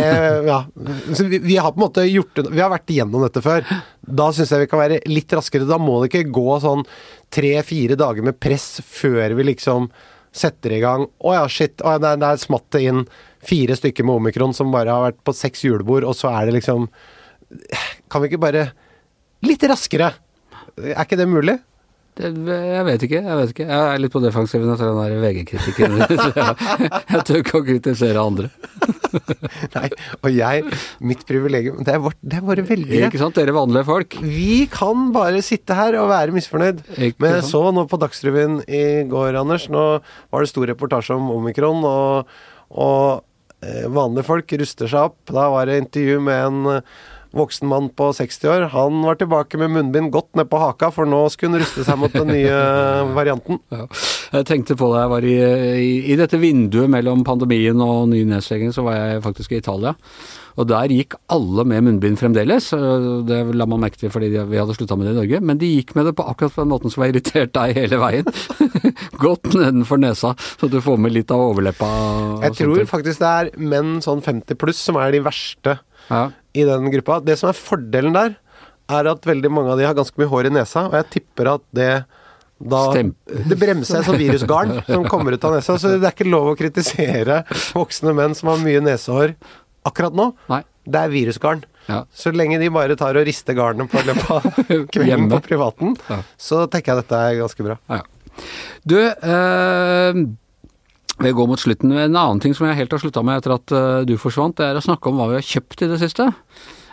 ja. 0.47 0.61
Vi, 0.75 1.40
vi 1.42 1.56
har 1.56 1.73
på 1.73 1.80
en 1.80 1.87
måte 1.87 2.04
gjort 2.06 2.37
det, 2.38 2.47
Vi 2.54 2.62
har 2.62 2.70
vært 2.73 2.92
igjennom 2.92 3.25
dette 3.26 3.42
før. 3.44 3.66
Da 4.00 4.30
syns 4.32 4.52
jeg 4.54 4.64
vi 4.64 4.70
kan 4.70 4.80
være 4.80 5.00
litt 5.11 5.32
raskere. 5.37 5.68
Da 5.68 5.78
må 5.80 5.99
det 6.00 6.12
ikke 6.12 6.30
gå 6.32 6.56
sånn 6.62 6.87
tre-fire 7.35 7.99
dager 8.00 8.25
med 8.26 8.38
press 8.40 8.78
før 8.87 9.37
vi 9.37 9.50
liksom 9.52 9.90
setter 10.32 10.76
i 10.76 10.82
gang. 10.82 11.09
Å 11.18 11.35
ja, 11.35 11.44
shit. 11.50 11.82
Å, 11.82 11.99
der, 12.02 12.20
der 12.23 12.40
smatt 12.40 12.68
det 12.75 12.85
inn 12.88 13.04
fire 13.47 13.76
stykker 13.76 14.06
med 14.06 14.20
omikron 14.20 14.54
som 14.56 14.73
bare 14.73 14.92
har 14.94 15.11
vært 15.11 15.23
på 15.26 15.35
seks 15.37 15.64
julebord, 15.66 16.06
og 16.06 16.16
så 16.16 16.32
er 16.32 16.49
det 16.49 16.59
liksom 16.61 16.88
Kan 18.12 18.23
vi 18.23 18.28
ikke 18.30 18.43
bare 18.43 18.67
Litt 19.43 19.64
raskere! 19.64 20.12
Er 20.76 21.02
ikke 21.02 21.19
det 21.19 21.26
mulig? 21.26 21.56
Jeg 22.21 22.85
vet 22.87 23.04
ikke, 23.06 23.21
jeg 23.25 23.37
vet 23.39 23.52
ikke. 23.54 23.67
Jeg 23.69 23.95
er 23.95 24.00
litt 24.02 24.13
på 24.13 24.21
defensiven 24.23 24.73
etter 24.73 24.91
den 24.91 24.99
der 25.00 25.23
VG-kritikken. 25.23 25.97
Jeg, 26.00 26.91
jeg 27.11 27.23
tør 27.26 27.39
ikke 27.41 27.61
å 27.61 27.65
kritisere 27.65 28.23
andre. 28.23 28.50
Nei, 29.75 29.89
og 30.21 30.28
jeg 30.33 30.63
Mitt 31.04 31.23
privilegium 31.28 31.80
Det 31.85 31.93
er, 31.93 32.00
vårt, 32.02 32.17
det 32.23 32.39
er 32.39 32.45
våre 32.47 32.65
velgere. 32.67 33.09
Ikke 33.09 33.21
sant, 33.21 33.37
dere 33.39 33.54
vanlige 33.54 33.87
folk? 33.89 34.17
Vi 34.23 34.67
kan 34.73 35.09
bare 35.15 35.43
sitte 35.45 35.76
her 35.76 35.97
og 36.00 36.11
være 36.13 36.35
misfornøyd. 36.37 36.83
Ikke 36.97 37.25
Men 37.25 37.39
jeg 37.39 37.49
så 37.50 37.63
nå 37.75 37.87
på 37.91 37.99
Dagsrevyen 38.00 38.61
i 38.69 38.85
går, 39.11 39.39
Anders, 39.41 39.69
nå 39.73 39.85
var 40.00 40.45
det 40.45 40.52
stor 40.52 40.71
reportasje 40.71 41.17
om 41.17 41.30
omikron, 41.35 41.85
og, 41.87 42.30
og 42.71 43.65
eh, 43.65 43.87
vanlige 43.91 44.28
folk 44.28 44.56
ruster 44.63 44.91
seg 44.91 45.11
opp. 45.11 45.19
Da 45.30 45.49
var 45.52 45.71
det 45.71 45.80
intervju 45.85 46.21
med 46.28 46.47
en 46.50 46.85
voksen 47.36 47.69
mann 47.71 47.88
på 47.95 48.10
60 48.16 48.50
år. 48.50 48.66
Han 48.75 49.02
var 49.06 49.19
tilbake 49.21 49.60
med 49.60 49.73
munnbind 49.75 50.10
godt 50.14 50.34
ned 50.38 50.50
på 50.50 50.60
haka, 50.62 50.90
for 50.95 51.08
nå 51.08 51.23
skulle 51.30 51.54
han 51.54 51.64
ruste 51.64 51.86
seg 51.86 52.00
mot 52.00 52.14
den 52.14 52.32
nye 52.32 52.58
varianten. 53.19 53.60
Ja. 53.71 53.86
Jeg 54.34 54.49
tenkte 54.50 54.78
på 54.78 54.90
det, 54.93 55.00
jeg 55.04 55.12
var 55.14 55.26
i, 55.26 55.38
i, 55.84 55.95
i 56.12 56.19
dette 56.19 56.38
vinduet 56.40 56.90
mellom 56.90 57.25
pandemien 57.26 57.80
og 57.84 58.10
ny 58.12 58.23
nedstenging, 58.28 58.75
så 58.75 58.86
var 58.86 58.99
jeg 58.99 59.25
faktisk 59.26 59.54
i 59.54 59.62
Italia. 59.62 59.97
Og 60.58 60.66
der 60.69 60.93
gikk 60.93 61.14
alle 61.32 61.64
med 61.69 61.84
munnbind 61.86 62.19
fremdeles. 62.21 62.71
Det 63.28 63.38
la 63.56 63.66
man 63.71 63.82
merke 63.84 64.00
til 64.00 64.12
fordi 64.12 64.30
vi 64.34 64.58
hadde 64.58 64.75
slutta 64.76 64.99
med 64.99 65.08
det 65.08 65.14
i 65.14 65.19
Norge. 65.21 65.40
Men 65.47 65.60
de 65.60 65.71
gikk 65.71 65.95
med 65.97 66.10
det 66.10 66.14
på 66.19 66.26
akkurat 66.26 66.56
på 66.56 66.64
den 66.64 66.73
måten 66.73 66.93
som 66.93 67.04
har 67.04 67.12
irritert 67.12 67.54
deg 67.56 67.76
hele 67.78 68.00
veien. 68.02 68.28
Godt 69.25 69.52
nedenfor 69.54 70.00
nesa, 70.02 70.34
så 70.60 70.71
du 70.71 70.80
får 70.84 70.99
med 71.00 71.14
litt 71.14 71.32
av 71.34 71.45
overleppa. 71.47 71.90
Jeg 72.49 72.58
tror 72.60 72.82
faktisk 72.90 73.23
det 73.23 73.30
er 73.30 73.52
menn 73.73 73.99
sånn 74.04 74.25
50 74.26 74.58
pluss 74.60 74.82
som 74.90 74.99
er 75.00 75.14
de 75.14 75.23
verste 75.25 75.78
ja. 76.10 76.25
I 76.54 76.65
den 76.67 76.91
gruppa. 76.91 77.21
Det 77.25 77.36
som 77.39 77.50
er 77.52 77.58
fordelen 77.58 78.15
der, 78.17 78.36
er 78.91 79.06
at 79.13 79.23
veldig 79.28 79.50
mange 79.54 79.71
av 79.71 79.78
de 79.78 79.84
har 79.86 79.95
ganske 79.95 80.19
mye 80.19 80.30
hår 80.32 80.49
i 80.49 80.54
nesa, 80.56 80.86
og 80.89 80.97
jeg 80.99 81.10
tipper 81.15 81.52
at 81.54 81.63
det 81.76 81.91
da 82.60 82.80
Stem- 82.93 83.15
Det 83.49 83.56
bremser 83.56 84.00
et 84.00 84.04
sånt 84.08 84.19
virusgarn 84.21 84.73
som 84.91 85.04
kommer 85.08 85.32
ut 85.32 85.45
av 85.49 85.54
nesa, 85.54 85.78
så 85.80 85.95
det 85.95 86.02
er 86.04 86.13
ikke 86.13 86.26
lov 86.28 86.50
å 86.50 86.56
kritisere 86.58 87.39
voksne 87.73 88.13
menn 88.19 88.34
som 88.36 88.50
har 88.52 88.58
mye 88.60 88.82
nesehår 88.84 89.32
akkurat 89.89 90.13
nå. 90.19 90.26
Nei. 90.50 90.58
Det 90.91 90.99
er 91.06 91.13
virusgarn. 91.13 91.63
Ja. 91.86 92.02
Så 92.13 92.32
lenge 92.36 92.58
de 92.60 92.69
bare 92.75 92.97
tar 93.00 93.17
og 93.17 93.25
rister 93.26 93.54
garnet 93.56 93.89
på 93.93 94.02
løpet 94.04 94.30
av 94.34 94.45
kvelden 94.93 95.30
på 95.32 95.41
privaten, 95.47 95.95
Ja. 96.10 96.21
så 96.36 96.67
tenker 96.69 96.93
jeg 96.97 97.04
dette 97.04 97.23
er 97.30 97.39
ganske 97.41 97.65
bra. 97.71 97.78
Ja. 97.89 98.02
Du, 98.84 98.97
eh, 99.00 100.21
vi 101.21 101.33
går 101.37 101.49
mot 101.50 101.61
slutten. 101.61 101.93
En 101.93 102.17
annen 102.17 102.41
ting 102.41 102.54
som 102.56 102.69
jeg 102.69 102.78
helt 102.78 102.93
har 102.95 103.02
slutta 103.02 103.23
med 103.26 103.41
etter 103.41 103.56
at 103.56 103.75
eh, 103.76 104.02
du 104.09 104.17
forsvant, 104.21 104.56
det 104.59 104.71
er 104.71 104.78
å 104.78 104.85
snakke 104.85 105.11
om 105.11 105.21
hva 105.21 105.30
vi 105.30 105.39
har 105.41 105.47
kjøpt 105.47 105.85
i 105.85 105.91
det 105.91 105.99
siste. 106.02 106.30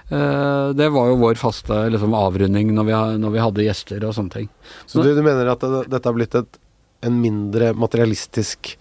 Eh, 0.08 0.70
det 0.78 0.90
var 0.94 1.12
jo 1.12 1.20
vår 1.22 1.40
faste 1.40 1.80
liksom, 1.94 2.16
avrunding 2.18 2.74
når 2.76 2.90
vi, 2.90 2.98
når 3.24 3.36
vi 3.36 3.44
hadde 3.44 3.68
gjester 3.68 4.08
og 4.08 4.16
sånne 4.18 4.36
ting. 4.36 4.50
Så 4.86 5.04
du, 5.04 5.14
du 5.16 5.24
mener 5.24 5.54
at 5.54 5.64
det, 5.64 5.86
dette 5.92 6.12
har 6.12 6.18
blitt 6.18 6.36
et, 6.40 6.60
en 7.08 7.22
mindre 7.24 7.72
materialistisk 7.78 8.76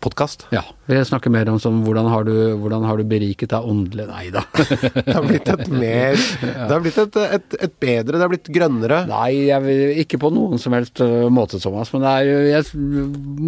podkast? 0.00 0.46
Ja. 0.50 0.62
Vi 0.86 0.98
snakker 1.04 1.30
mer 1.32 1.48
om 1.50 1.58
sånn, 1.62 1.80
hvordan 1.86 2.08
har 2.10 2.26
du, 2.26 2.34
hvordan 2.60 2.84
har 2.86 2.98
du 2.98 3.06
beriket 3.08 3.50
deg 3.52 3.66
åndelig 3.66 4.06
Nei 4.08 4.28
da. 4.34 4.42
Det 5.06 5.14
har 5.14 5.26
blitt 5.26 5.50
et 5.50 5.64
mer 5.70 6.16
Det 6.16 6.70
har 6.70 6.82
blitt 6.84 6.98
et, 7.02 7.18
et, 7.38 7.56
et 7.66 7.76
bedre, 7.82 8.16
det 8.16 8.22
har 8.24 8.32
blitt 8.32 8.50
grønnere. 8.52 9.02
Nei, 9.10 9.30
jeg 9.48 10.00
ikke 10.02 10.20
på 10.22 10.30
noen 10.34 10.60
som 10.62 10.74
helst 10.76 11.00
øh, 11.04 11.28
måte, 11.32 11.60
Thomas. 11.62 11.92
Men 11.94 12.04
det 12.06 12.12
er 12.12 12.28
jo 12.30 12.36
jeg, 12.50 12.82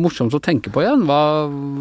morsomt 0.04 0.36
å 0.36 0.42
tenke 0.42 0.72
på 0.74 0.82
igjen. 0.84 1.04
Hva, 1.08 1.20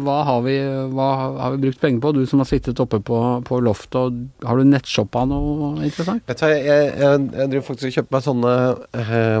hva, 0.06 0.18
har 0.28 0.42
vi, 0.46 0.56
hva 0.94 1.08
har 1.38 1.56
vi 1.56 1.62
brukt 1.66 1.82
penger 1.82 2.02
på? 2.04 2.14
Du 2.16 2.22
som 2.30 2.42
har 2.42 2.50
sittet 2.50 2.82
oppe 2.82 3.00
på, 3.04 3.22
på 3.46 3.60
loftet, 3.64 3.98
og 3.98 4.48
har 4.48 4.58
du 4.58 4.68
nettshoppa 4.68 5.24
noe 5.28 5.74
interessant? 5.86 6.24
Vet 6.28 6.42
du 6.42 6.46
jeg, 6.48 6.66
jeg, 6.68 6.92
jeg 6.98 7.52
driver 7.54 7.66
faktisk 7.72 7.90
og 7.90 7.98
kjøper 7.98 8.18
meg 8.18 8.28
sånne 8.28 8.54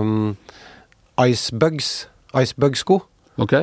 um, 0.02 0.18
icebugs. 1.28 1.92
Icebug-sko. 2.36 3.00
Ok. 3.38 3.54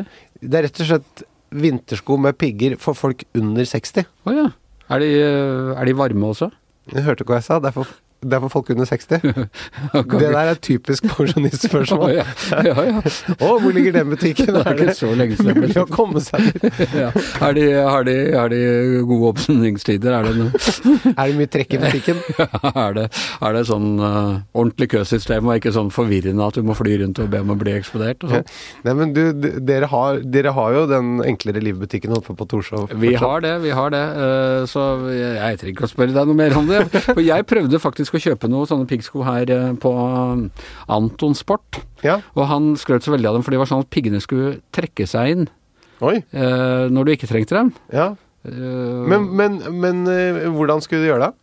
Det 0.42 0.60
er 0.60 0.68
rett 0.68 0.82
og 0.84 0.90
slett 0.90 1.26
vintersko 1.56 2.18
med 2.20 2.38
pigger 2.40 2.76
for 2.82 2.98
folk 2.98 3.24
under 3.38 3.68
60. 3.68 4.08
Å 4.28 4.36
ja. 4.36 4.48
Er 4.92 5.02
de, 5.02 5.12
øh, 5.26 5.72
er 5.80 5.88
de 5.88 5.96
varme 5.98 6.32
også? 6.34 6.52
Du 6.92 7.00
hørte 7.02 7.26
hva 7.26 7.40
jeg 7.40 7.48
sa. 7.48 7.60
Det 7.62 7.72
er 7.72 7.76
for, 7.78 7.94
det 8.26 8.38
er 8.38 8.44
for 8.46 8.54
folk 8.58 8.70
under 8.74 8.88
60. 8.90 9.22
Det 10.16 10.30
der 10.34 10.50
er 10.52 10.58
typisk 10.64 11.06
pensjonistspørsmål. 11.10 12.14
ja, 12.18 12.26
ja, 12.66 12.76
ja. 12.90 13.02
Å, 13.36 13.50
hvor 13.62 13.74
ligger 13.76 13.96
den 13.96 14.10
butikken? 14.12 14.50
Det 14.56 14.62
er 14.66 14.82
ikke 14.86 14.96
så 14.98 15.12
lenge 15.18 15.38
siden. 15.40 15.60
mulig 15.62 15.78
å 15.82 15.86
komme 15.92 16.22
seg 16.24 16.50
dit? 16.52 16.82
Ja. 16.96 17.10
Er, 17.44 17.56
de, 17.58 17.64
har, 17.76 18.06
de, 18.08 18.14
har 18.36 18.50
de 18.52 18.60
gode 19.08 19.32
oppsendingstider? 19.34 20.14
Er 20.16 20.28
det, 20.28 20.46
Er 21.20 21.32
det 21.32 21.36
mye 21.38 21.50
trekk 21.52 21.76
i 21.76 21.80
butikken? 21.82 22.22
er 22.72 22.96
det, 22.98 23.06
er 23.44 23.56
det 23.58 23.64
sånn 23.70 23.88
uh, 24.00 24.38
ordentlig 24.56 24.90
køsystem 24.96 25.50
og 25.50 25.60
ikke 25.60 25.74
sånn 25.76 25.92
forvirrende 25.94 26.46
at 26.46 26.58
du 26.58 26.66
må 26.66 26.76
fly 26.78 26.96
rundt 27.02 27.20
og 27.24 27.30
be 27.34 27.42
om 27.44 27.54
å 27.54 27.58
bli 27.60 27.76
eksplodert? 27.76 28.24
Og 28.26 28.34
sånn? 28.36 28.48
Nei, 28.88 28.96
men 29.02 29.14
du, 29.16 29.24
dere 29.68 29.90
har, 29.92 30.22
dere 30.24 30.54
har 30.56 30.78
jo 30.78 30.86
den 30.92 31.16
enklere 31.26 31.64
livbutikken 31.64 32.16
oppe 32.18 32.36
på 32.38 32.48
Torshov. 32.52 32.94
Vi 33.02 33.14
har 33.20 33.44
det, 33.46 33.56
vi 33.66 33.74
har 33.76 33.94
det. 33.94 34.04
Uh, 34.16 34.64
Så 34.70 34.86
jeg, 35.12 35.36
jeg 35.40 35.62
trenger 35.62 35.76
ikke 35.76 35.88
å 35.90 35.92
spørre 35.92 36.16
deg 36.16 36.32
noe 36.32 36.40
mer 36.40 36.58
om 36.60 36.70
det. 36.70 36.84
For 37.06 37.22
jeg 37.24 37.48
prøvde 37.50 37.82
faktisk 37.84 38.15
å 38.18 38.24
kjøpe 38.24 38.50
noen 38.52 38.70
sånne 38.70 38.88
piggsko 38.90 39.24
her 39.28 39.52
eh, 39.54 39.72
på 39.82 39.92
Antonsport 39.96 40.96
Anton 40.96 41.36
Sport. 41.38 41.80
Ja. 42.06 42.20
Og 42.36 42.48
han 42.50 42.74
skrøt 42.80 43.06
så 43.06 43.14
veldig 43.16 43.30
av 43.32 43.38
dem, 43.40 43.46
for 43.46 43.56
de 43.56 43.60
var 43.62 43.70
sånn 43.70 43.84
at 43.86 43.92
piggene 43.94 44.22
skulle 44.24 44.58
trekke 44.76 45.08
seg 45.10 45.32
inn 45.36 45.46
Oi. 46.06 46.18
eh, 46.36 46.86
når 46.92 47.06
du 47.08 47.12
ikke 47.16 47.30
trengte 47.32 47.56
dem. 47.58 47.74
Ja. 47.94 48.12
Eh, 48.46 49.06
Men, 49.10 49.30
men, 49.36 49.60
men 49.82 50.04
hvordan 50.58 50.84
skulle 50.86 51.06
du 51.06 51.10
gjøre 51.12 51.30
det? 51.30 51.34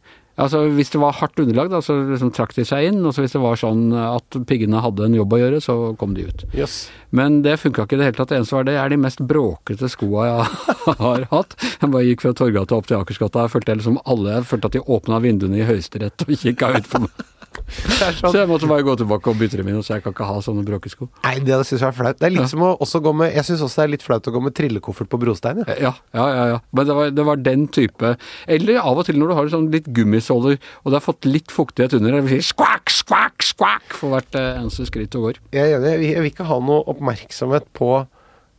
Altså 0.40 0.62
Hvis 0.72 0.88
det 0.94 1.00
var 1.02 1.12
hardt 1.18 1.38
underlag, 1.42 1.68
da, 1.72 1.82
så 1.84 1.96
liksom 2.08 2.30
trakk 2.32 2.54
de 2.56 2.64
seg 2.64 2.88
inn. 2.88 3.00
Og 3.04 3.12
så 3.12 3.24
hvis 3.24 3.34
det 3.36 3.42
var 3.42 3.58
sånn 3.60 3.90
at 3.92 4.38
piggene 4.48 4.80
hadde 4.80 5.04
en 5.08 5.16
jobb 5.18 5.34
å 5.36 5.40
gjøre, 5.42 5.60
så 5.64 5.76
kom 6.00 6.14
de 6.16 6.24
ut. 6.30 6.44
Yes. 6.56 6.86
Men 7.12 7.42
det 7.44 7.58
funka 7.60 7.84
ikke 7.84 7.98
i 7.98 8.00
det 8.00 8.08
hele 8.08 8.18
tatt. 8.20 8.32
Det 8.32 8.38
eneste 8.40 8.56
var 8.56 8.68
det 8.68 8.78
er 8.80 8.94
de 8.94 9.00
mest 9.02 9.20
bråkete 9.28 9.90
skoa 9.92 10.28
jeg 10.30 10.48
har 11.04 11.28
hatt. 11.34 11.58
Jeg 11.60 11.92
bare 11.92 12.06
gikk 12.08 12.24
fra 12.24 12.32
Torgata 12.38 12.78
opp 12.78 12.88
til 12.88 13.00
Akersgata. 13.02 13.44
Jeg 13.44 13.54
følte 13.58 13.76
liksom 13.82 14.00
alle 14.06 14.38
jeg 14.38 14.48
følte 14.54 14.72
at 14.72 14.78
de 14.78 14.86
åpna 14.96 15.20
vinduene 15.24 15.60
i 15.60 15.68
Høyesterett 15.68 16.24
og 16.24 16.34
kikka 16.46 16.72
ut 16.78 16.88
på 16.94 17.04
meg. 17.04 17.28
Er 17.58 18.12
Så 18.16 18.28
sånn. 18.28 18.36
jeg 18.40 18.48
måtte 18.50 18.68
bare 18.70 18.82
gå 18.86 18.94
tilbake 18.98 19.30
og 19.30 19.36
bytte 19.40 19.58
dem 19.60 19.68
inn, 19.72 19.80
så 19.82 19.94
jeg 19.96 20.02
kan 20.04 20.12
ikke 20.14 20.26
ha 20.28 20.36
sånne 20.44 20.64
bråkesko. 20.66 21.08
Nei, 21.24 21.34
det 21.44 21.58
syns 21.68 21.80
jeg 21.80 21.88
er 21.88 21.96
flaut. 21.96 22.18
Det 22.18 22.26
er 22.28 22.34
litt 22.34 22.48
som 22.50 22.62
å 22.66 22.72
også 22.82 23.00
gå 23.04 23.12
med 23.16 23.34
Jeg 23.34 23.44
syns 23.48 23.62
også 23.66 23.82
det 23.82 23.84
er 23.84 23.92
litt 23.96 24.02
flaut 24.06 24.28
å 24.28 24.32
gå 24.34 24.42
med 24.42 24.54
trillekoffert 24.58 25.08
på 25.12 25.20
brostein. 25.22 25.62
Ja, 25.68 25.76
Ja, 25.82 25.92
ja, 26.14 26.26
ja. 26.36 26.46
ja. 26.54 26.58
Men 26.72 26.86
det 26.88 26.94
var, 26.98 27.10
det 27.10 27.24
var 27.28 27.36
den 27.36 27.66
type 27.68 28.16
Eller 28.46 28.80
av 28.82 28.98
og 28.98 29.06
til 29.06 29.18
når 29.20 29.28
du 29.28 29.34
har 29.38 29.48
sånn 29.54 29.70
litt 29.72 29.86
gummisåler, 29.94 30.58
og 30.84 30.90
det 30.92 30.98
har 31.00 31.04
fått 31.06 31.24
litt 31.28 31.50
fuktighet 31.52 31.94
under, 31.98 32.12
det 32.18 32.24
vil 32.28 32.40
si 32.42 32.52
skvakk, 32.52 32.90
skvakk, 32.90 33.42
skvakk 33.42 33.94
for 33.98 34.14
hvert 34.16 34.34
eh, 34.38 34.58
eneste 34.60 34.86
skritt 34.88 35.10
du 35.12 35.20
går. 35.22 35.38
Jeg 35.52 35.72
er 35.72 35.78
enig. 35.80 36.10
Jeg 36.12 36.22
vil 36.24 36.30
ikke 36.32 36.46
ha 36.48 36.58
noe 36.60 36.82
oppmerksomhet 36.92 37.66
på 37.76 38.06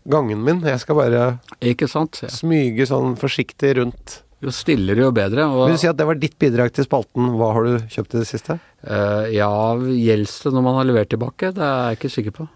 gangen 0.10 0.42
min. 0.44 0.60
Jeg 0.68 0.80
skal 0.84 0.98
bare 1.00 1.24
Ikke 1.64 1.88
sant? 1.88 2.20
Ja. 2.24 2.30
smyge 2.34 2.86
sånn 2.90 3.16
forsiktig 3.20 3.78
rundt. 3.80 4.22
Jo 4.44 4.52
stillere, 4.52 5.06
jo 5.06 5.12
bedre. 5.16 5.46
Og, 5.48 5.70
Vil 5.70 5.78
du 5.78 5.84
si 5.84 5.90
at 5.90 6.00
det 6.00 6.08
var 6.10 6.20
ditt 6.20 6.36
bidrag 6.42 6.74
til 6.76 6.88
spalten 6.88 7.32
Hva 7.40 7.54
har 7.56 7.68
du 7.68 7.78
kjøpt 7.94 8.18
i 8.18 8.24
det 8.24 8.28
siste? 8.28 8.58
Uh, 8.84 9.30
ja, 9.32 9.48
gjelder 9.78 10.50
det 10.50 10.52
når 10.58 10.66
man 10.66 10.78
har 10.82 10.90
levert 10.90 11.12
tilbake? 11.14 11.54
Det 11.56 11.64
er 11.64 11.94
jeg 11.94 12.02
ikke 12.02 12.14
sikker 12.18 12.36
på. 12.42 12.50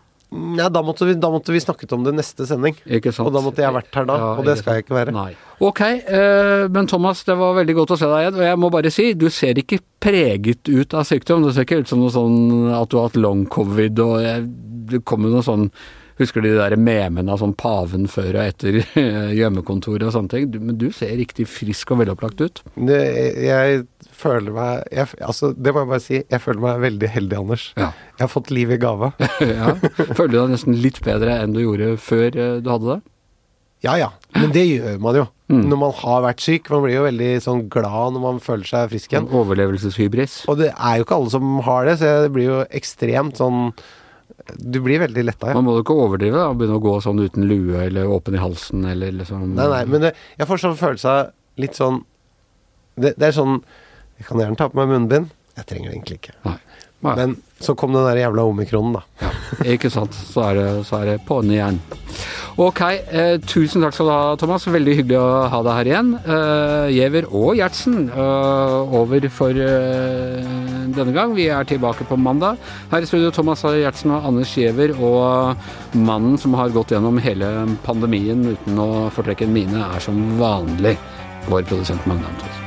Ja, 0.57 0.67
da 0.67 0.81
måtte, 0.83 1.05
vi, 1.07 1.13
da 1.15 1.29
måtte 1.31 1.53
vi 1.55 1.61
snakket 1.63 1.93
om 1.95 2.03
det 2.03 2.11
neste 2.17 2.43
sending. 2.49 2.75
Ikke 2.83 3.13
sant? 3.15 3.29
Og 3.29 3.35
da 3.37 3.39
måtte 3.45 3.63
jeg 3.63 3.71
vært 3.71 3.95
her 3.95 4.07
da, 4.09 4.17
Ja, 4.19 4.31
og 4.35 4.49
det 4.49 4.57
skal 4.59 4.75
jeg 4.75 4.83
ikke 4.83 4.97
være. 4.97 5.13
Nei. 5.15 5.29
Ok, 5.63 5.79
uh, 6.09 6.65
men 6.75 6.89
Thomas, 6.91 7.23
det 7.27 7.37
var 7.39 7.55
veldig 7.61 7.77
godt 7.77 7.93
å 7.95 7.99
se 8.01 8.09
deg 8.11 8.25
igjen. 8.25 8.41
Og 8.41 8.49
jeg 8.49 8.59
må 8.59 8.71
bare 8.73 8.91
si, 8.91 9.05
du 9.15 9.29
ser 9.31 9.61
ikke 9.63 9.79
preget 10.03 10.67
ut 10.67 10.97
av 10.97 11.07
sykdom. 11.07 11.47
Det 11.47 11.55
ser 11.55 11.69
ikke 11.69 11.79
ut 11.85 11.93
som 11.93 12.03
noe 12.03 12.11
sånn 12.11 12.67
at 12.75 12.91
du 12.91 12.99
har 12.99 13.07
hatt 13.07 13.21
long 13.21 13.47
covid 13.53 14.03
og 14.03 14.19
jeg, 14.25 14.43
det 14.91 15.01
kommer 15.07 15.31
noe 15.31 15.47
sånn 15.47 15.69
Husker 16.17 16.41
du 16.41 16.49
de 16.49 16.57
der 16.57 16.73
memene 16.81 17.33
av 17.33 17.41
sånn 17.43 17.53
paven 17.57 18.07
før 18.09 18.39
og 18.39 18.41
etter 18.43 18.79
gjemmekontoret 19.39 20.07
og 20.07 20.15
sånne 20.15 20.33
ting? 20.33 20.47
Du, 20.53 20.57
men 20.63 20.79
du 20.81 20.87
ser 20.95 21.13
riktig 21.19 21.45
frisk 21.51 21.93
og 21.93 22.01
velopplagt 22.01 22.41
ut. 22.41 22.63
Det, 22.73 23.01
jeg 23.45 23.83
føler 24.17 24.55
meg 24.55 24.87
jeg, 24.93 25.11
Altså, 25.21 25.51
det 25.53 25.73
må 25.73 25.83
jeg 25.83 25.91
bare 25.91 26.05
si. 26.07 26.21
Jeg 26.23 26.43
føler 26.43 26.63
meg 26.63 26.81
veldig 26.87 27.11
heldig, 27.17 27.41
Anders. 27.43 27.67
Ja. 27.77 27.91
Jeg 28.15 28.25
har 28.25 28.33
fått 28.33 28.49
liv 28.53 28.73
i 28.73 28.79
gave. 28.81 29.11
ja. 29.59 29.75
Føler 30.17 30.33
du 30.33 30.39
deg 30.39 30.55
nesten 30.55 30.81
litt 30.81 31.03
bedre 31.05 31.37
enn 31.43 31.53
du 31.53 31.61
gjorde 31.61 31.93
før 32.01 32.27
eh, 32.33 32.57
du 32.65 32.73
hadde 32.73 32.95
det? 32.95 32.99
Ja 33.85 33.93
ja, 33.93 34.07
men 34.33 34.49
det 34.55 34.63
gjør 34.65 34.95
man 35.01 35.19
jo. 35.19 35.27
Mm. 35.53 35.61
Når 35.69 35.79
man 35.79 35.93
har 35.99 36.23
vært 36.25 36.41
syk. 36.43 36.65
Man 36.73 36.81
blir 36.83 36.97
jo 36.97 37.05
veldig 37.05 37.29
sånn 37.45 37.61
glad 37.71 38.15
når 38.15 38.23
man 38.23 38.41
føler 38.43 38.67
seg 38.67 38.89
frisk 38.91 39.13
igjen. 39.13 39.29
Overlevelseshybris? 39.37 40.41
Og 40.49 40.57
det 40.63 40.71
er 40.73 40.97
jo 40.97 41.05
ikke 41.05 41.19
alle 41.21 41.33
som 41.35 41.53
har 41.67 41.87
det, 41.87 41.99
så 42.01 42.15
det 42.25 42.33
blir 42.35 42.49
jo 42.49 42.57
ekstremt 42.81 43.37
sånn 43.39 43.69
Du 44.55 44.79
blir 44.85 45.01
veldig 45.03 45.23
letta, 45.27 45.49
ja. 45.51 45.57
Man 45.57 45.65
må 45.67 45.77
jo 45.77 45.83
ikke 45.83 45.95
overdrive 45.97 46.37
da, 46.39 46.47
og 46.51 46.59
begynne 46.59 46.77
å 46.79 46.83
gå 46.83 46.93
sånn 47.03 47.19
uten 47.23 47.47
lue 47.49 47.81
eller 47.83 48.07
åpen 48.11 48.37
i 48.37 48.41
halsen 48.41 48.85
eller 48.87 49.11
liksom 49.19 49.49
Nei, 49.57 49.67
nei, 49.73 49.81
men 49.91 50.07
det, 50.07 50.13
jeg 50.39 50.47
får 50.49 50.63
sånn 50.63 50.77
følelse 50.79 51.13
av 51.13 51.61
litt 51.61 51.77
sånn 51.77 52.01
det, 52.97 53.13
det 53.19 53.29
er 53.29 53.35
sånn 53.35 53.59
Jeg 54.17 54.29
kan 54.29 54.41
gjerne 54.41 54.57
ta 54.57 54.69
på 54.71 54.79
meg 54.79 54.89
munnbind. 54.89 55.33
Jeg 55.57 55.67
trenger 55.69 55.91
det 55.91 55.95
egentlig 55.97 56.19
ikke. 56.21 56.37
Nei. 56.47 56.57
Nei. 57.05 57.13
Men 57.19 57.35
så 57.61 57.75
kom 57.77 57.93
den 57.93 58.05
der 58.07 58.17
jævla 58.17 58.47
omikronen, 58.49 58.95
da. 58.97 59.03
Ja, 59.21 59.29
ikke 59.75 59.91
sant. 59.93 60.17
Så 60.17 60.41
er 60.47 60.57
det, 60.57 60.67
så 60.89 61.01
er 61.03 61.11
det 61.11 61.17
på'n 61.27 61.51
igjen. 61.53 61.77
Ok, 62.57 62.79
eh, 62.81 63.35
tusen 63.45 63.83
takk 63.85 63.93
skal 63.93 64.07
du 64.07 64.11
ha, 64.11 64.35
Thomas. 64.41 64.63
Veldig 64.65 64.93
hyggelig 64.97 65.17
å 65.21 65.45
ha 65.53 65.59
deg 65.61 65.75
her 65.77 65.89
igjen. 65.91 66.07
Eh, 66.25 67.25
og 67.29 67.51
Gjertsen 67.53 68.07
eh, 68.09 68.95
over 68.97 69.27
for 69.29 69.53
eh, 69.53 70.41
denne 70.89 71.13
gang. 71.13 71.35
Vi 71.37 71.45
er 71.53 71.69
tilbake 71.69 72.07
på 72.09 72.17
mandag. 72.17 72.57
Her 72.89 73.05
i 73.05 73.05
studio 73.05 73.29
Thomas 73.29 73.61
Gjertsen 73.61 74.09
og 74.09 74.25
Anders 74.25 74.55
Giæver, 74.57 74.95
og 74.97 75.53
mannen 75.93 76.33
som 76.41 76.57
har 76.57 76.73
gått 76.73 76.95
gjennom 76.95 77.21
hele 77.21 77.45
pandemien 77.85 78.41
uten 78.49 78.81
å 78.81 79.11
fortrekke 79.13 79.45
en 79.45 79.53
mine, 79.53 79.85
er 79.93 80.01
som 80.01 80.17
vanlig 80.41 80.97
vår 81.51 81.61
produsent 81.61 82.09
Magne 82.09 82.25
Antonsen. 82.25 82.65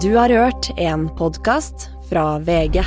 Du 0.00 0.14
har 0.16 0.32
hørt 0.32 0.72
en 0.80 1.10
podkast 1.20 1.90
fra 2.08 2.38
VG. 2.40 2.80